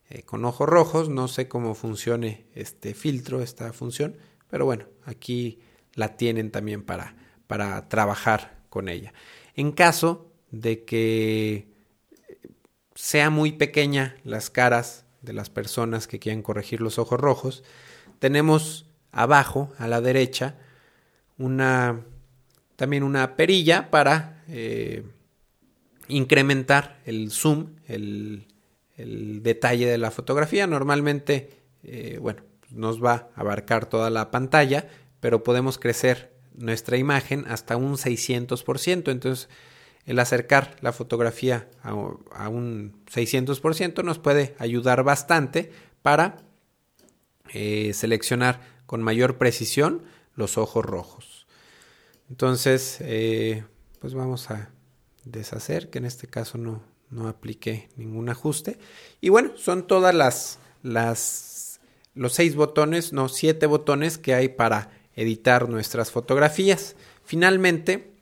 [0.09, 4.17] eh, con ojos rojos, no sé cómo funcione este filtro, esta función,
[4.51, 5.61] pero bueno, aquí
[5.95, 7.15] la tienen también para,
[7.47, 9.13] para trabajar con ella.
[9.55, 11.69] En caso de que
[12.95, 17.63] sea muy pequeña las caras de las personas que quieren corregir los ojos rojos,
[18.19, 20.57] tenemos abajo a la derecha
[21.39, 22.05] una
[22.81, 25.03] también una perilla para eh,
[26.09, 28.47] incrementar el zoom, el,
[28.97, 30.67] detalle de la fotografía.
[30.67, 31.51] Normalmente,
[31.83, 34.89] eh, bueno, nos va a abarcar toda la pantalla,
[35.21, 39.11] pero podemos crecer nuestra imagen hasta un 600%.
[39.11, 39.49] Entonces,
[40.07, 41.95] el acercar la fotografía a,
[42.49, 46.39] un 600% nos puede ayudar bastante para
[47.53, 50.03] eh, seleccionar con mayor precisión
[50.35, 51.47] los ojos rojos.
[52.29, 53.65] Entonces, eh,
[53.99, 54.71] pues vamos a
[55.25, 58.79] deshacer, que en este caso no, no apliqué ningún ajuste.
[59.21, 61.27] Y bueno, son todas las, las,
[62.15, 66.97] los seis botones, no, siete botones que hay para editar nuestras fotografías.
[67.25, 68.15] Finalmente,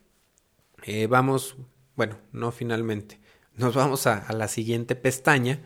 [0.83, 1.55] eh, vamos
[1.99, 3.19] bueno, no finalmente.
[3.57, 5.59] Nos vamos a, la siguiente pestaña,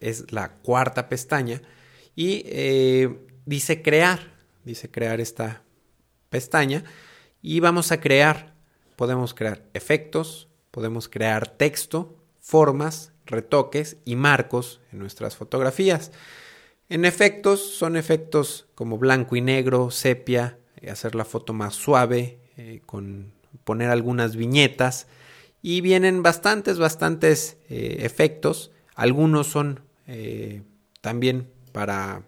[0.00, 1.62] es la cuarta pestaña,
[2.16, 5.62] y eh, dice crear, dice crear esta
[6.28, 6.82] pestaña,
[7.40, 8.56] y vamos a crear,
[8.96, 16.10] podemos crear efectos, podemos crear texto, formas, retoques y marcos en nuestras fotografías.
[16.88, 22.38] En efectos son efectos como blanco y negro, sepia, eh, hacer la foto más suave,
[22.58, 23.32] eh, con
[23.64, 25.06] poner algunas viñetas,
[25.62, 28.70] y vienen bastantes, bastantes eh, efectos.
[28.94, 29.80] Algunos son
[31.00, 32.24] también para,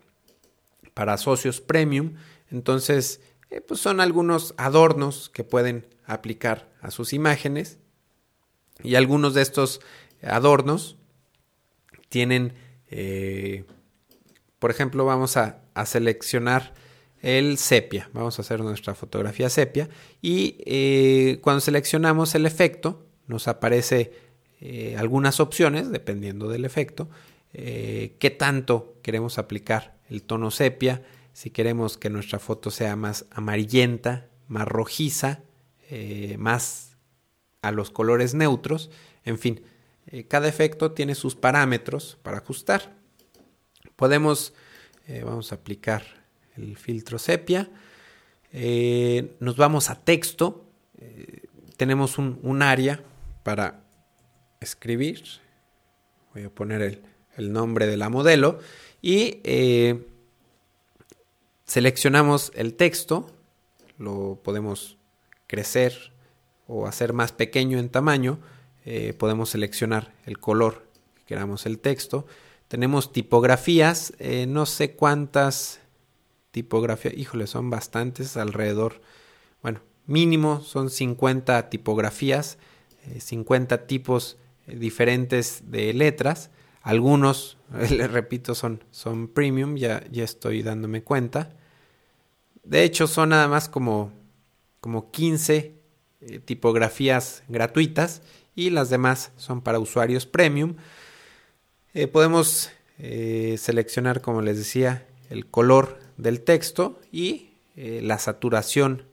[0.94, 2.14] para socios premium.
[2.50, 3.20] Entonces,
[3.68, 7.78] pues son algunos adornos que pueden aplicar a sus imágenes.
[8.82, 9.82] Y algunos de estos
[10.22, 10.96] adornos
[12.08, 12.54] tienen,
[14.66, 16.74] por ejemplo, vamos a, seleccionar
[17.22, 18.10] el sepia.
[18.12, 19.88] Vamos a hacer nuestra fotografía sepia.
[20.20, 24.12] Y cuando seleccionamos el efecto, nos aparece
[24.60, 27.08] eh, algunas opciones, dependiendo del efecto,
[27.52, 33.26] eh, qué tanto queremos aplicar el tono sepia, si queremos que nuestra foto sea más
[33.30, 35.44] amarillenta, más rojiza,
[35.90, 36.96] eh, más
[37.62, 38.90] a los colores neutros,
[39.24, 39.62] en fin,
[40.08, 42.95] eh, cada efecto tiene sus parámetros para ajustar.
[43.96, 44.52] Podemos,
[45.08, 46.02] eh, vamos a aplicar
[46.56, 47.68] el filtro sepia,
[49.40, 50.64] nos vamos a texto,
[51.76, 53.02] tenemos un, área
[53.42, 53.82] para
[54.60, 55.22] escribir,
[56.32, 57.02] voy a poner el,
[57.36, 58.60] el nombre de la modelo.
[59.02, 59.40] Y
[61.66, 63.30] seleccionamos el texto,
[63.98, 64.96] lo podemos
[65.46, 66.12] crecer
[66.66, 68.38] o hacer más pequeño en tamaño,
[68.84, 70.86] eh, podemos seleccionar el color
[71.16, 72.26] que queramos el texto.
[72.68, 75.80] Tenemos tipografías, eh, no sé cuántas
[76.50, 79.00] tipografías, híjole, son bastantes, alrededor,
[79.62, 82.58] bueno, mínimo son 50 tipografías,
[83.18, 84.36] 50 eh, tipos
[84.66, 86.50] diferentes de letras.
[86.82, 87.58] Algunos,
[87.90, 91.54] les repito, son, son premium, ya, ya estoy dándome cuenta.
[92.64, 94.12] De hecho, son nada más como,
[94.80, 95.74] como 15
[96.20, 98.22] eh, tipografías gratuitas
[98.56, 100.74] y las demás son para usuarios premium.
[101.98, 109.04] Eh, podemos eh, seleccionar, como les decía, el color del texto y la saturación,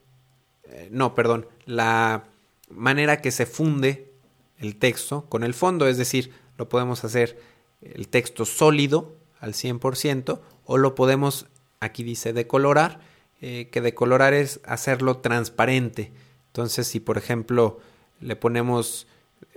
[0.89, 2.23] no, perdón, la
[2.69, 4.13] manera que se funde
[4.57, 7.37] el texto con el fondo, es decir, lo podemos hacer
[7.81, 11.47] el texto sólido al 100% o lo podemos,
[11.81, 13.01] aquí dice decolorar,
[13.41, 16.13] eh, que decolorar es hacerlo transparente.
[16.47, 17.79] Entonces, si por ejemplo
[18.21, 19.12] le ponemos eh,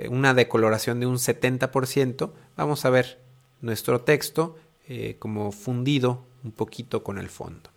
[0.08, 3.18] una decoloración de un 70%, vamos a ver
[3.60, 4.56] nuestro texto
[4.88, 7.70] eh, como fundido un poquito con el fondo.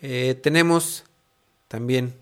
[0.00, 1.04] tenemos
[1.68, 2.14] también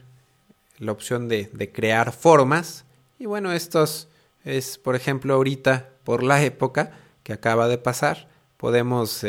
[0.78, 2.84] la opción de, crear formas.
[3.18, 4.08] Y bueno, estos
[4.44, 9.24] es, por ejemplo, ahorita, por la época que acaba de pasar, podemos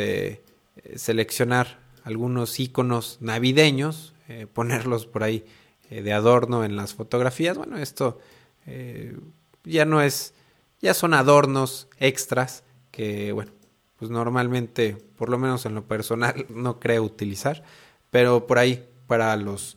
[0.96, 5.44] seleccionar algunos iconos navideños, eh, ponerlos por ahí
[5.90, 7.56] eh, de adorno en las fotografías.
[7.56, 8.18] Bueno, esto
[8.66, 9.16] eh,
[9.64, 10.34] ya no es,
[10.80, 13.52] ya son adornos extras que, bueno,
[13.98, 17.62] pues normalmente, por lo menos en lo personal, no creo utilizar,
[18.10, 19.76] pero por ahí para los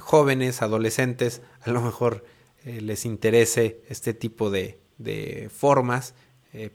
[0.00, 2.24] jóvenes, adolescentes, a lo mejor
[2.64, 6.14] les interese este tipo de, de formas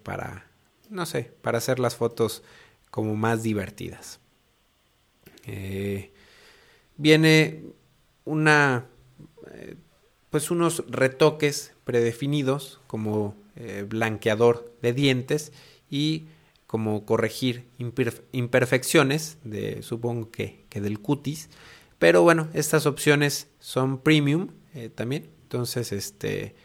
[0.03, 0.45] para,
[0.89, 2.41] no sé, para hacer las fotos
[2.89, 4.21] como más divertidas.
[5.45, 6.11] Eh,
[6.97, 7.63] viene
[8.25, 8.85] una,
[9.51, 9.75] eh,
[10.31, 15.53] pues unos retoques predefinidos como eh, blanqueador de dientes
[15.89, 16.25] y
[16.65, 17.67] como corregir
[18.31, 21.49] imperfecciones de supongo que, que, del cutis
[21.99, 24.47] pero bueno estas opciones son premium
[24.95, 26.55] también entonces este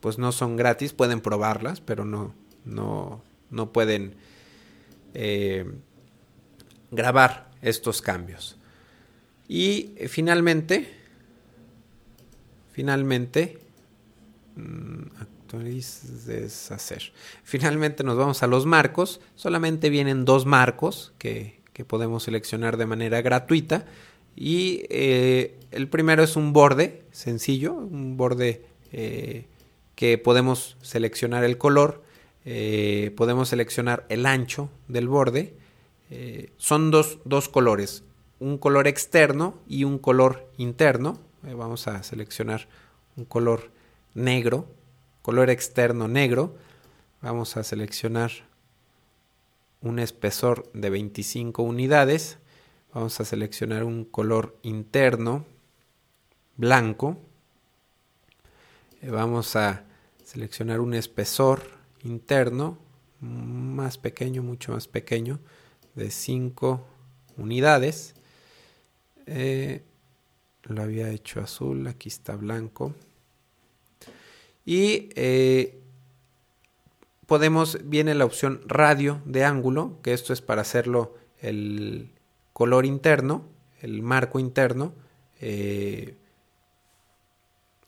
[0.00, 2.34] pues no son gratis pueden probarlas pero no
[2.64, 4.16] no no pueden
[6.90, 8.56] grabar estos cambios.
[9.46, 10.94] Y eh, finalmente,
[12.78, 13.58] finalmente,
[14.54, 15.02] mm,
[16.26, 17.12] deshacer.
[17.42, 19.20] Finalmente nos vamos a los marcos.
[19.34, 23.84] Solamente vienen dos marcos que, que podemos seleccionar de manera gratuita.
[24.36, 29.46] Y eh, el primero es un borde sencillo, un borde eh,
[29.96, 32.04] que podemos seleccionar el color,
[33.16, 35.58] podemos seleccionar el ancho del borde
[36.10, 37.18] eh, son dos,
[37.50, 38.04] colores,
[38.38, 41.18] un color externo y un color interno.
[41.46, 42.68] Eh, vamos a seleccionar
[43.16, 43.70] un color
[44.14, 44.66] negro,
[45.22, 46.56] color externo negro.
[47.22, 48.32] Vamos a seleccionar
[49.80, 52.38] un espesor de 25 unidades.
[52.92, 55.46] Vamos a seleccionar un color interno
[56.56, 57.18] blanco.
[59.00, 59.84] Eh, vamos a
[60.24, 61.62] seleccionar un espesor
[62.02, 62.78] interno
[63.20, 65.38] más pequeño, mucho más pequeño
[65.94, 66.84] de 5
[67.36, 68.14] unidades.
[69.26, 69.82] Eh,
[70.68, 72.94] lo había hecho azul, aquí está blanco.
[74.64, 75.80] Y eh,
[77.26, 82.10] podemos, viene la opción radio de ángulo, que esto es para hacerlo el
[82.52, 83.44] color interno,
[83.80, 84.92] el marco interno,
[85.40, 86.16] eh,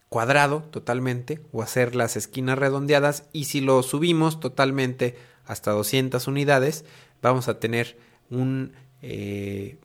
[0.09, 3.29] cuadrado totalmente, o hacer las esquinas redondeadas.
[3.33, 6.85] Y si lo subimos totalmente hasta 200 unidades,
[7.21, 7.99] vamos a tener
[8.31, 8.73] un...
[9.03, 9.79] Eh,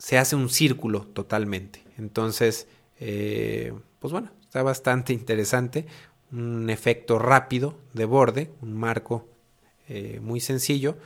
[0.00, 1.84] se hace un círculo totalmente.
[1.98, 2.66] Entonces,
[2.98, 5.84] eh, pues bueno, está bastante interesante.
[6.32, 9.28] Un efecto rápido de borde, un marco
[9.88, 10.96] eh, muy sencillo.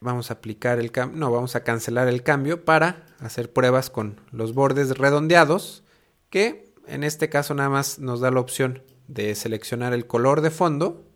[0.00, 4.20] vamos a aplicar el cambio, no, vamos a cancelar el cambio para hacer pruebas con
[4.32, 5.84] los bordes redondeados,
[6.28, 10.50] que en este caso nada más nos da la opción de seleccionar el color de
[10.50, 11.06] fondo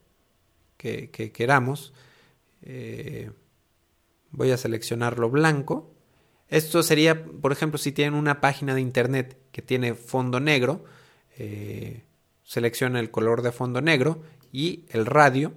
[0.76, 1.92] que, queramos.
[2.62, 3.30] Eh,
[4.30, 5.92] voy a seleccionarlo blanco
[6.48, 10.84] Esto sería, por ejemplo, si tienen una página de internet que tiene fondo negro,
[11.38, 12.04] eh,
[12.42, 14.22] selecciona el color de fondo negro
[14.52, 15.52] y el radio.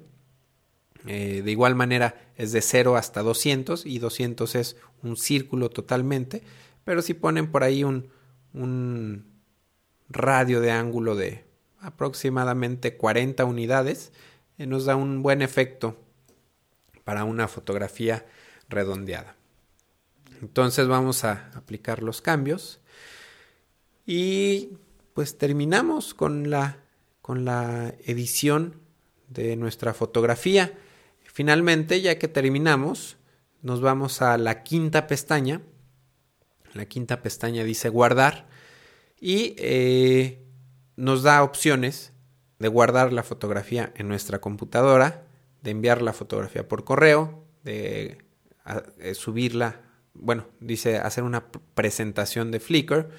[1.07, 6.43] Eh, de igual manera es de 0 hasta 200 y 200 es un círculo totalmente.
[6.85, 8.09] Pero si ponen por ahí un,
[8.53, 9.25] un
[10.09, 11.43] radio de ángulo de
[11.79, 14.11] aproximadamente 40 unidades,
[14.57, 15.97] eh, nos da un buen efecto
[17.03, 18.25] para una fotografía
[18.69, 19.35] redondeada.
[20.41, 22.81] Entonces vamos a aplicar los cambios
[24.05, 24.77] y
[25.13, 26.83] pues terminamos con la,
[27.21, 28.81] con la edición
[29.29, 30.77] de nuestra fotografía.
[31.21, 33.17] Finalmente, ya que terminamos,
[33.61, 35.61] nos vamos a la quinta pestaña.
[36.73, 38.47] La quinta pestaña dice guardar
[39.19, 40.43] y eh,
[40.95, 42.11] nos da opciones
[42.59, 45.25] de guardar la fotografía en nuestra computadora,
[45.61, 48.17] de enviar la fotografía por correo, de
[48.99, 49.81] eh, subirla
[50.13, 53.09] bueno, dice hacer una presentación de Flickr,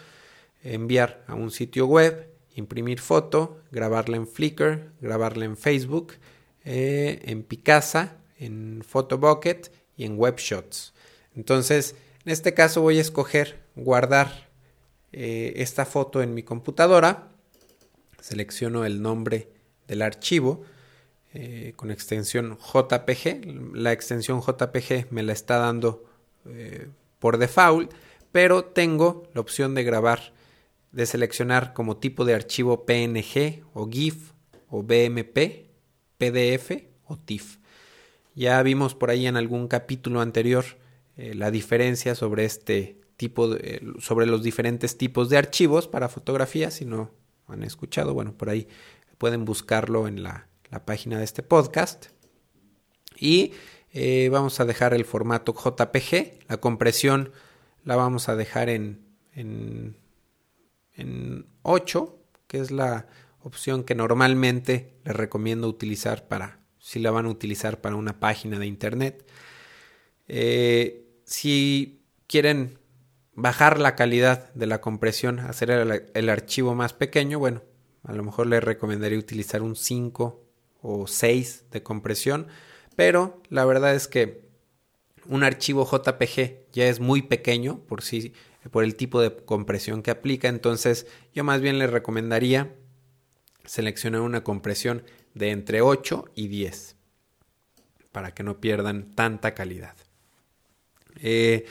[0.63, 6.15] enviar a un sitio web, imprimir foto, grabarla en Flickr, grabarla en Facebook,
[6.65, 10.95] eh, en Picasa, en Photobucket y en WebShots.
[11.35, 14.49] Entonces, en este caso voy a escoger guardar
[15.13, 17.29] eh, esta foto en mi computadora.
[18.21, 19.49] Selecciono el nombre
[19.89, 20.65] del archivo
[21.37, 23.75] eh, con extensión JPG.
[23.75, 26.05] La extensión JPG me la está dando
[26.47, 26.87] eh,
[27.19, 27.93] por default,
[28.31, 30.33] pero tengo la opción de grabar,
[30.93, 34.31] de seleccionar como tipo de archivo PNG o GIF
[34.69, 35.71] o BMP,
[36.19, 37.57] PDF o TIFF.
[38.37, 40.65] Ya vimos por ahí en algún capítulo anterior
[41.17, 46.71] eh, la diferencia sobre este tipo de, sobre los diferentes tipos de archivos para fotografía.
[46.71, 47.11] Si no
[47.49, 48.69] han escuchado, bueno, por ahí
[49.19, 52.07] pueden buscarlo en la, la página de este podcast.
[53.17, 53.53] Y
[53.93, 56.49] eh, vamos a dejar el formato JPG.
[56.49, 57.33] La compresión
[57.85, 59.97] la vamos a dejar en, en,
[60.95, 63.07] en 8, que es la
[63.41, 68.59] opción que normalmente les recomiendo utilizar para si la van a utilizar para una página
[68.59, 69.27] de internet.
[70.29, 72.79] Eh, si quieren
[73.33, 77.63] bajar la calidad de la compresión, hacer el, el, archivo más pequeño, bueno,
[78.03, 80.44] a lo mejor les recomendaría utilizar un 5
[80.85, 82.47] o 6 de compresión
[82.95, 84.45] pero la verdad es que
[85.27, 88.33] un archivo JPG ya es muy pequeño por sí
[88.71, 92.75] por el tipo de compresión que aplica, entonces yo más bien les recomendaría
[93.65, 95.05] seleccionar una compresión
[95.35, 96.97] de entre 8 y 10
[98.13, 99.97] para que no pierdan tanta calidad.
[101.21, 101.67] Eh,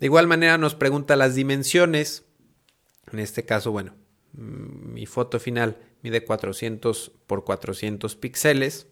[0.00, 2.24] de igual manera nos pregunta las dimensiones.
[3.12, 3.94] En este caso, bueno,
[4.32, 8.86] mm, mi foto final mide 400 por 400 píxeles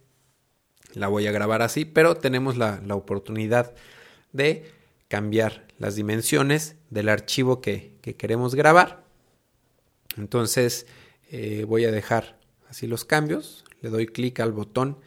[0.95, 3.75] la voy a grabar así, pero tenemos la, oportunidad
[4.33, 4.71] de
[5.09, 9.05] cambiar las dimensiones del archivo que, queremos grabar.
[10.17, 10.87] Entonces
[11.31, 12.39] eh, voy a dejar
[12.69, 14.99] así los cambios, le doy clic al botón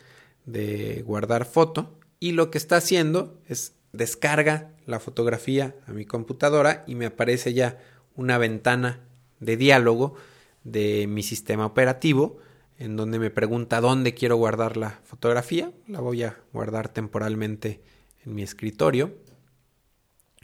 [0.46, 6.84] de guardar foto y lo que está haciendo es descarga la fotografía a mi computadora
[6.88, 7.78] y me aparece ya
[8.16, 9.02] una ventana
[9.40, 10.16] de diálogo
[10.64, 12.40] de mi sistema operativo
[12.78, 15.72] en donde me pregunta dónde quiero guardar la fotografía.
[15.88, 17.82] La voy a guardar temporalmente
[18.26, 19.16] en mi escritorio.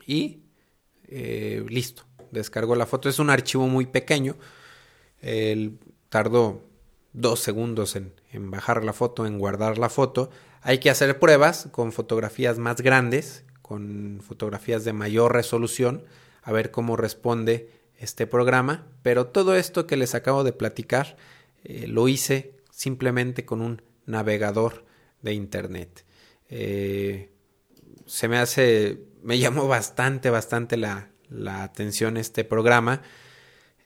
[0.05, 0.43] Y
[1.07, 3.09] eh, listo, descargo la foto.
[3.09, 4.37] Es un archivo muy pequeño.
[5.21, 6.63] El, tardó
[7.13, 10.29] dos segundos en, en bajar la foto, en guardar la foto.
[10.61, 16.03] Hay que hacer pruebas con fotografías más grandes, con fotografías de mayor resolución,
[16.41, 18.87] a ver cómo responde este programa.
[19.03, 21.17] Pero todo esto que les acabo de platicar
[21.63, 24.85] eh, lo hice simplemente con un navegador
[25.21, 26.05] de internet.
[26.49, 27.31] Eh,
[28.05, 33.01] se me hace, me llamó bastante, bastante la, la atención este programa,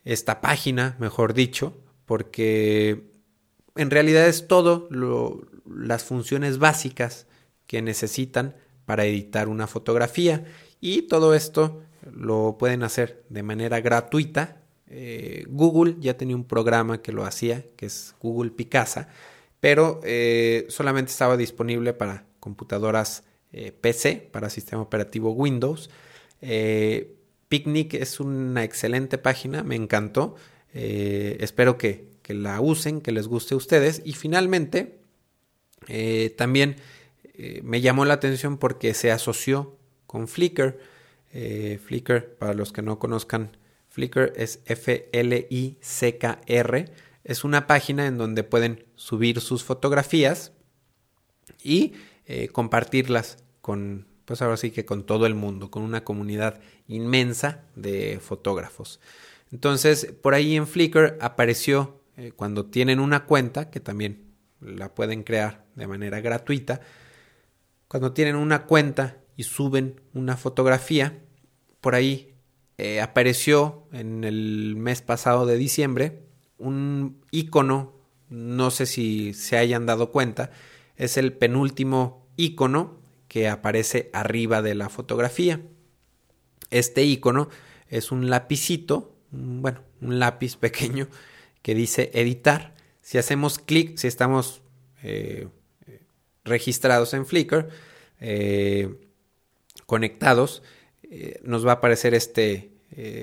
[0.05, 3.11] esta página, mejor dicho, porque
[3.75, 7.27] en realidad es todo lo, las funciones básicas
[7.67, 8.55] que necesitan
[8.85, 10.45] para editar una fotografía
[10.79, 11.81] y todo esto
[12.11, 14.63] lo pueden hacer de manera gratuita
[14.95, 19.09] eh, Google ya tenía un programa que lo hacía, que es Google Picasa,
[19.59, 25.89] pero eh, solamente estaba disponible para computadoras eh, PC, para sistema operativo Windows.
[27.49, 30.35] Picnic es una excelente página, me encantó.
[30.73, 34.01] espero que, que, la usen, que les guste a ustedes.
[34.05, 34.99] Y finalmente,
[36.35, 36.75] también
[37.63, 40.77] me llamó la atención porque se asoció con Flickr.
[41.33, 43.57] Flickr, para los que no conozcan
[43.93, 45.05] Flickr es F-L-I-C-K-R.
[47.23, 50.51] Es una página en donde pueden subir sus fotografías
[51.61, 51.93] y
[52.25, 57.65] eh, compartirlas con, pues ahora sí que con todo el mundo, con una comunidad inmensa
[57.75, 58.99] de fotógrafos.
[59.51, 65.21] Entonces, por ahí en Flickr apareció eh, cuando tienen una cuenta, que también la pueden
[65.21, 66.81] crear de manera gratuita,
[67.87, 71.19] cuando tienen una cuenta y suben una fotografía,
[71.81, 72.33] por ahí
[72.77, 76.23] eh, apareció en el mes pasado de diciembre
[76.57, 77.93] un icono,
[78.29, 80.51] no sé si se hayan dado cuenta,
[80.95, 85.61] es el penúltimo icono que aparece arriba de la fotografía.
[86.69, 87.49] Este icono
[87.87, 91.07] es un lapicito, bueno, un lápiz pequeño
[91.61, 92.75] que dice editar.
[93.01, 94.61] Si hacemos clic, si estamos
[95.01, 95.47] eh,
[96.43, 97.69] registrados en Flickr,
[98.19, 99.02] eh,
[99.85, 100.63] conectados,
[101.03, 102.69] eh, nos va a aparecer este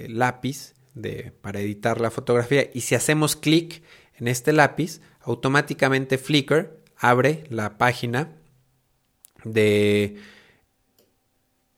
[0.09, 2.69] lápiz de, para editar la fotografía.
[2.75, 3.83] Y si hacemos clic
[4.19, 8.37] en este lápiz, automáticamente Flickr abre la página
[9.45, 10.17] de,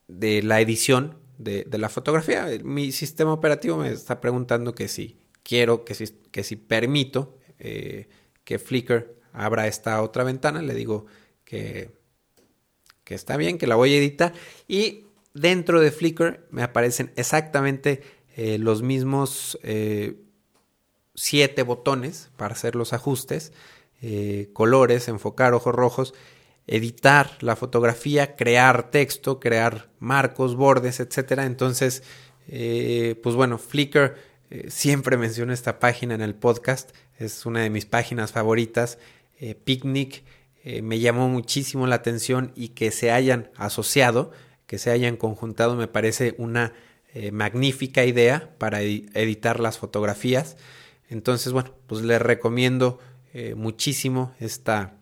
[0.07, 2.47] de la edición de, la fotografía.
[2.63, 8.07] Mi sistema operativo me está preguntando que si quiero, que si, que si permito eh,
[8.43, 11.05] que Flickr abra esta otra ventana, le digo
[11.43, 11.91] que,
[13.03, 14.33] que está bien, que la voy a editar.
[14.67, 18.01] Y dentro de Flickr me aparecen exactamente
[18.35, 20.15] eh, los mismos eh,
[21.15, 23.53] siete botones para hacer los ajustes,
[24.51, 26.13] colores, enfocar, ojos rojos
[26.67, 31.45] editar la fotografía, crear texto, crear marcos, bordes, etcétera.
[31.45, 32.03] Entonces,
[32.47, 34.15] eh, pues bueno, Flickr
[34.49, 38.97] eh, siempre menciono esta página en el podcast, es una de mis páginas favoritas.
[40.63, 44.31] Eh, me llamó muchísimo la atención y que se hayan asociado,
[44.65, 46.73] que se hayan conjuntado, me parece una
[47.31, 50.57] magnífica idea para editar las fotografías.
[51.09, 52.97] Entonces, bueno, pues les recomiendo
[53.55, 54.95] muchísimo esta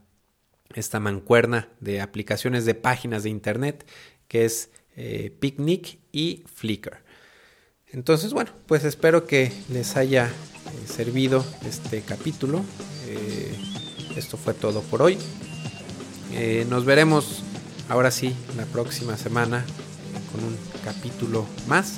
[0.75, 3.85] esta mancuerna de aplicaciones de páginas de internet
[4.27, 7.03] que es eh, Picnic y Flickr.
[7.87, 12.63] Entonces, bueno, pues espero que les haya eh, servido este capítulo.
[13.07, 13.53] Eh,
[14.15, 15.17] esto fue todo por hoy.
[16.69, 17.43] Nos veremos
[17.89, 19.65] ahora sí la próxima semana
[20.31, 21.95] con un capítulo más.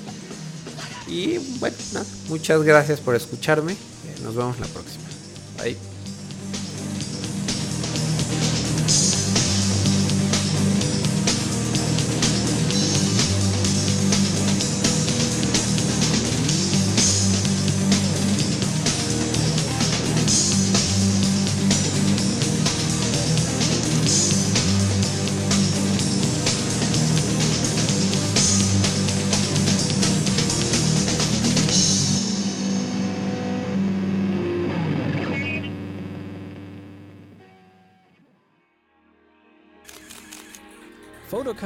[1.08, 1.76] Y bueno,
[2.30, 3.76] muchas gracias por escucharme.
[4.24, 5.04] nos vemos la próxima.
[5.62, 5.93] Bye.